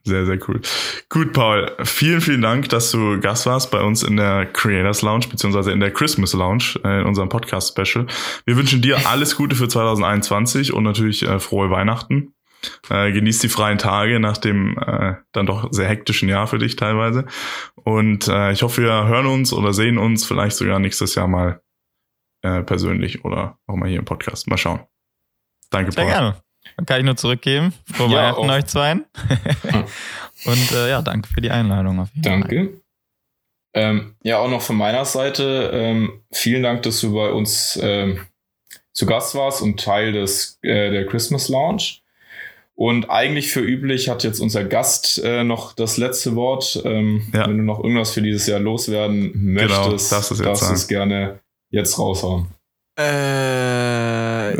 Sehr, 0.05 0.25
sehr 0.25 0.38
cool. 0.50 0.60
Gut, 1.07 1.31
Paul, 1.31 1.72
vielen, 1.86 2.19
vielen 2.19 2.41
Dank, 2.41 2.67
dass 2.67 2.91
du 2.91 3.22
Gast 3.22 3.45
warst 3.45 3.72
bei 3.72 3.81
uns 3.81 4.03
in 4.03 4.17
der 4.17 4.45
Creators 4.45 5.01
Lounge, 5.01 5.27
beziehungsweise 5.29 5.72
in 5.72 5.79
der 5.79 5.91
Christmas 5.91 6.33
Lounge, 6.33 6.77
äh, 6.83 7.00
in 7.00 7.05
unserem 7.05 7.29
Podcast-Special. 7.29 8.07
Wir 8.45 8.57
wünschen 8.57 8.81
dir 8.81 9.07
alles 9.07 9.38
Gute 9.38 9.55
für 9.55 9.69
2021 9.69 10.74
und 10.74 10.83
natürlich 10.83 11.24
äh, 11.24 11.39
frohe 11.39 11.69
Weihnachten. 11.69 12.33
Äh, 12.89 13.12
genieß 13.12 13.39
die 13.39 13.50
freien 13.50 13.77
Tage 13.77 14.20
nach 14.20 14.38
dem 14.38 14.77
äh, 14.77 15.15
dann 15.32 15.46
doch 15.46 15.67
sehr 15.72 15.88
hektischen 15.88 16.29
Jahr 16.29 16.48
für 16.48 16.60
dich 16.60 16.75
teilweise. 16.75 17.25
Und 17.75 18.27
äh, 18.27 18.51
ich 18.51 18.63
hoffe, 18.63 18.82
wir 18.82 19.08
hören 19.08 19.25
uns 19.25 19.53
oder 19.53 19.74
sehen 19.74 19.98
uns 19.98 20.25
vielleicht 20.25 20.55
sogar 20.55 20.79
nächstes 20.79 21.15
Jahr 21.15 21.27
mal 21.27 21.62
äh, 22.41 22.62
persönlich 22.63 23.25
oder 23.25 23.58
auch 23.67 23.75
mal 23.75 23.89
hier 23.89 24.00
im 24.00 24.05
Podcast. 24.05 24.48
Mal 24.48 24.57
schauen. 24.57 24.81
Danke, 25.70 25.92
Sehr 25.92 26.03
Paul. 26.03 26.11
gerne. 26.11 26.35
Dann 26.77 26.85
kann 26.85 27.00
ich 27.00 27.05
nur 27.05 27.16
zurückgeben. 27.16 27.74
Frohe 27.92 28.09
ja, 28.09 28.18
Weihnachten 28.18 28.50
euch 28.50 28.66
zweien. 28.66 29.05
Und 30.46 30.72
äh, 30.72 30.90
ja, 30.90 31.01
danke 31.01 31.27
für 31.27 31.42
die 31.42 31.51
Einladung. 31.51 32.00
Auf 32.00 32.09
jeden 32.14 32.24
danke. 32.24 32.81
Ähm, 33.74 34.16
ja, 34.24 34.37
auch 34.37 34.50
noch 34.50 34.61
von 34.61 34.75
meiner 34.75 35.05
Seite. 35.05 35.72
Ähm, 35.74 36.24
vielen 36.31 36.64
Dank, 36.64 36.83
dass 36.83 37.01
du 37.01 37.14
bei 37.14 37.31
uns 37.31 37.79
ähm, 37.81 38.25
zu 38.94 39.05
Gast 39.05 39.35
warst 39.35 39.61
und 39.61 39.79
Teil 39.79 40.14
des, 40.14 40.59
äh, 40.61 40.92
der 40.92 41.07
Christmas 41.07 41.50
Lounge. 41.50 42.02
Und 42.75 43.09
eigentlich 43.09 43.51
für 43.51 43.62
üblich 43.62 44.09
hat 44.09 44.24
jetzt 44.24 44.40
unser 44.40 44.64
Gast 44.64 45.22
äh, 45.24 45.44
noch 45.44 45.74
das 45.74 45.98
letzte 45.98 46.36
Wort. 46.36 46.81
Ähm, 46.83 47.27
ja. 47.33 47.48
Wenn 47.48 47.57
du 47.57 47.64
noch 47.64 47.79
irgendwas 47.79 48.12
für 48.12 48.22
dieses 48.22 48.48
Jahr 48.48 48.59
loswerden 48.59 49.31
genau, 49.33 49.62
möchtest, 49.62 50.09
genau, 50.09 50.44
darfst 50.44 50.64
du 50.64 50.74
es, 50.74 50.81
es 50.81 50.88
gerne 50.88 51.40
jetzt 51.70 52.00
raushauen. 52.00 52.48
Äh, 52.98 54.53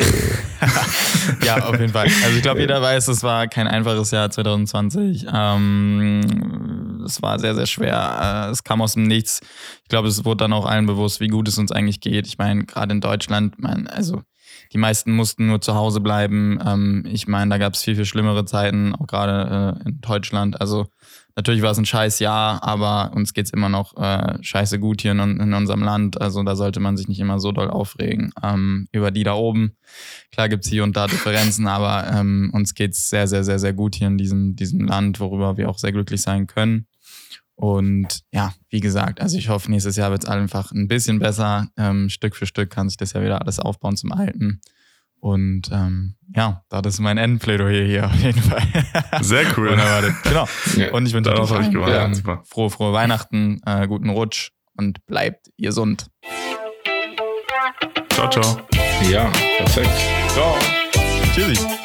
ja, 1.46 1.58
auf 1.64 1.80
jeden 1.80 1.94
Fall. 1.94 2.08
Also 2.24 2.36
ich 2.36 2.42
glaube, 2.42 2.62
jeder 2.62 2.82
weiß, 2.82 3.08
es 3.08 3.22
war 3.24 3.48
kein 3.48 3.68
einfaches 3.68 4.12
Jahr 4.12 4.30
2020. 4.30 5.28
Ähm, 5.32 7.04
es 7.06 7.22
war 7.22 7.38
sehr, 7.40 7.54
sehr 7.56 7.68
schwer. 7.68 8.48
Äh, 8.48 8.52
es 8.52 8.64
kam 8.64 8.82
aus 8.82 8.94
dem 8.94 9.04
Nichts. 9.04 9.42
Ich 9.84 9.90
glaube, 9.90 10.08
es 10.08 10.26
wurde 10.26 10.46
dann 10.46 10.54
auch 10.54 10.66
allen 10.66 10.86
bewusst, 10.86 11.20
wie 11.20 11.28
gut 11.28 11.48
es 11.48 11.58
uns 11.58 11.72
eigentlich 11.72 12.00
geht. 12.00 12.26
Ich 12.28 12.38
meine, 12.38 12.66
gerade 12.66 12.94
in 12.94 13.02
Deutschland, 13.02 13.60
man, 13.60 13.88
also 13.88 14.22
die 14.74 14.80
meisten 14.80 15.12
mussten 15.12 15.46
nur 15.46 15.62
zu 15.62 15.76
Hause 15.76 16.02
bleiben. 16.02 16.60
Ähm, 16.66 17.04
ich 17.08 17.28
meine, 17.28 17.52
da 17.52 17.58
gab 17.60 17.74
es 17.74 17.84
viel, 17.84 17.96
viel 17.96 18.06
schlimmere 18.06 18.44
Zeiten, 18.46 18.96
auch 18.96 19.06
gerade 19.06 19.78
äh, 19.86 19.90
in 19.90 20.02
Deutschland. 20.02 20.60
Also 20.60 20.88
natürlich 21.36 21.62
war 21.62 21.72
es 21.72 21.78
ein 21.78 21.86
scheiß 21.86 22.18
Jahr, 22.20 22.64
aber 22.64 23.12
uns 23.16 23.34
geht's 23.34 23.52
immer 23.52 23.70
noch 23.70 23.96
äh, 23.98 24.42
scheiße 24.42 24.80
gut 24.80 25.02
hier 25.02 25.12
in, 25.12 25.20
in, 25.20 25.54
unserem 25.54 25.84
Land. 25.84 26.20
Also 26.20 26.42
da 26.42 26.56
sollte 26.56 26.80
man 26.80 26.98
sich 26.98 27.08
nicht 27.08 27.20
immer 27.20 27.40
so 27.40 27.52
doll 27.52 27.70
aufregen 27.70 28.34
ähm, 28.42 28.88
über 28.92 29.12
die 29.12 29.24
da 29.24 29.34
oben. 29.34 29.78
Klar 30.32 30.50
gibt's 30.50 30.68
hier 30.68 30.84
und 30.84 30.98
da 30.98 31.06
Differenzen, 31.06 31.68
aber 31.68 32.12
ähm, 32.12 32.50
uns 32.54 32.74
geht's 32.74 33.10
sehr, 33.10 33.28
sehr, 33.28 33.44
sehr, 33.44 33.60
sehr 33.60 33.74
gut 33.74 33.96
hier 33.96 34.08
in 34.08 34.18
diesem, 34.18 34.56
diesem 34.56 34.86
Land, 34.86 35.20
worüber 35.20 35.56
wir 35.58 35.70
auch 35.70 35.78
sehr 35.78 35.92
glücklich 35.92 36.22
sein 36.22 36.48
können. 36.48 36.88
Und 37.56 38.22
ja, 38.32 38.54
wie 38.70 38.80
gesagt, 38.80 39.22
also 39.22 39.38
ich 39.38 39.50
hoffe, 39.50 39.70
nächstes 39.70 39.96
Jahr 39.96 40.12
wird 40.12 40.24
es 40.24 40.30
einfach 40.30 40.72
ein 40.72 40.88
bisschen 40.88 41.20
besser. 41.20 41.68
Ähm, 41.78 42.10
Stück 42.10 42.36
für 42.36 42.46
Stück 42.46 42.70
kann 42.70 42.90
sich 42.90 42.98
das 42.98 43.14
ja 43.14 43.22
wieder 43.22 43.42
alles 43.42 43.60
aufbauen 43.60 43.96
zum 43.96 44.12
Alten. 44.12 44.60
Und 45.20 45.70
ähm, 45.72 46.16
ja, 46.36 46.64
das 46.68 46.96
ist 46.96 47.00
mein 47.00 47.18
Endplädoyer 47.18 47.86
hier 47.86 48.06
auf 48.08 48.16
jeden 48.16 48.42
Fall. 48.42 48.62
Sehr 49.22 49.46
cool. 49.58 49.70
genau. 50.24 50.48
Ja, 50.76 50.92
und 50.92 51.06
ich 51.06 51.14
wünsche 51.14 51.32
euch 51.32 51.70
ähm, 51.74 52.44
frohe, 52.44 52.70
frohe 52.70 52.92
Weihnachten, 52.92 53.62
äh, 53.66 53.88
guten 53.88 54.10
Rutsch 54.10 54.50
und 54.76 55.06
bleibt 55.06 55.48
gesund. 55.58 56.08
Ciao, 58.10 58.30
ciao. 58.30 58.60
Ja, 59.10 59.32
perfekt. 59.60 59.92
Ciao. 60.34 60.58
Tschüssi. 61.34 61.83